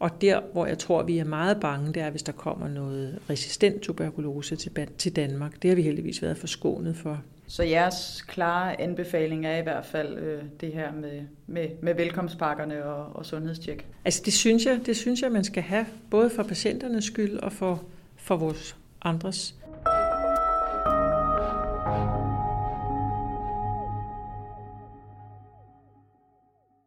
Og 0.02 0.22
der, 0.22 0.42
hvor 0.54 0.66
jeg 0.66 0.78
tror, 0.78 1.04
vi 1.04 1.18
er 1.18 1.24
meget 1.24 1.60
bange, 1.60 1.94
det 1.94 2.02
er, 2.02 2.10
hvis 2.10 2.24
der 2.24 2.32
kommer 2.32 2.68
noget 2.68 3.20
resistent 3.30 3.82
tuberkulose 3.82 4.56
til, 4.98 5.16
Danmark. 5.16 5.62
Det 5.62 5.70
har 5.70 5.76
vi 5.76 5.82
heldigvis 5.82 6.22
været 6.22 6.38
forskånet 6.38 6.96
for. 6.96 7.22
Så 7.48 7.64
jeres 7.64 8.26
klare 8.28 8.82
anbefaling 8.82 9.46
er 9.46 9.58
i 9.58 9.62
hvert 9.62 9.86
fald 9.86 10.18
øh, 10.18 10.44
det 10.62 10.74
her 10.74 10.94
med, 10.94 11.22
med, 11.48 11.70
med 11.82 11.94
velkomstpakkerne 11.94 12.86
og, 12.86 13.16
og 13.16 13.26
sundhedstjek? 13.26 13.88
Altså 14.06 14.22
det 14.26 14.34
synes, 14.34 14.66
jeg, 14.66 14.80
det 14.86 14.98
synes 14.98 15.22
jeg, 15.22 15.32
man 15.32 15.44
skal 15.44 15.64
have, 15.64 15.86
både 16.10 16.30
for 16.30 16.44
patienternes 16.44 17.06
skyld 17.06 17.38
og 17.38 17.52
for, 17.52 17.84
for 18.16 18.36
vores 18.36 18.76
andres 19.02 19.56